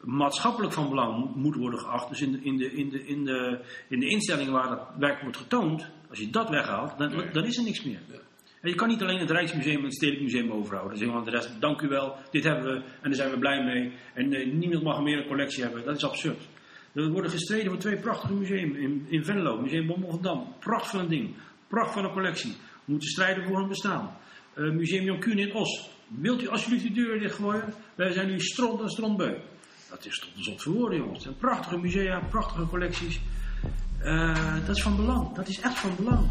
[0.06, 3.26] maatschappelijk van belang mo- moet worden geacht, dus in de, in de, in de, in
[3.26, 7.32] de, in de instellingen waar het werk wordt getoond, als je dat weghaalt, dan, Nee.
[7.32, 7.99] dan is er niks meer.
[8.62, 10.89] En je kan niet alleen het Rijksmuseum en het Stedelijk Museum overhouden.
[10.89, 13.32] Dan zeggen we aan de rest, dank u wel, dit hebben we en daar zijn
[13.32, 13.91] we blij mee.
[14.14, 15.86] En eh, niemand mag meer een collectie hebben.
[15.86, 16.47] Dat is absurd.
[16.93, 19.62] Er worden gestreden voor twee prachtige musea in, in Venlo.
[19.62, 20.53] Museum Bommel van Dam.
[20.60, 21.36] Pracht van een ding.
[21.68, 22.51] Pracht van een collectie.
[22.51, 24.18] We moeten strijden voor hun bestaan.
[24.53, 25.89] Eh, Museum Jan Kuhn in Os.
[26.08, 27.74] Wilt u alsjeblieft de deur dichtgooien?
[27.95, 29.38] Wij zijn nu stront en strontbeu.
[29.90, 31.16] Dat is tot de zot voor woorden, jongens.
[31.16, 33.22] Het zijn prachtige musea, prachtige collecties.
[34.00, 35.34] Eh, dat is van belang.
[35.34, 36.30] Dat is echt van belang.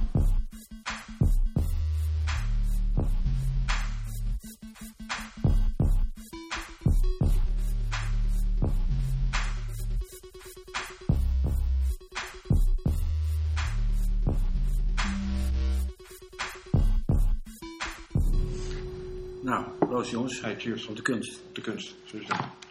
[19.42, 20.40] Nou, proost jongens.
[20.40, 20.86] Hey, cheers.
[20.86, 21.40] Op de kunst.
[21.52, 21.94] De kunst.
[22.04, 22.63] Zo is dat.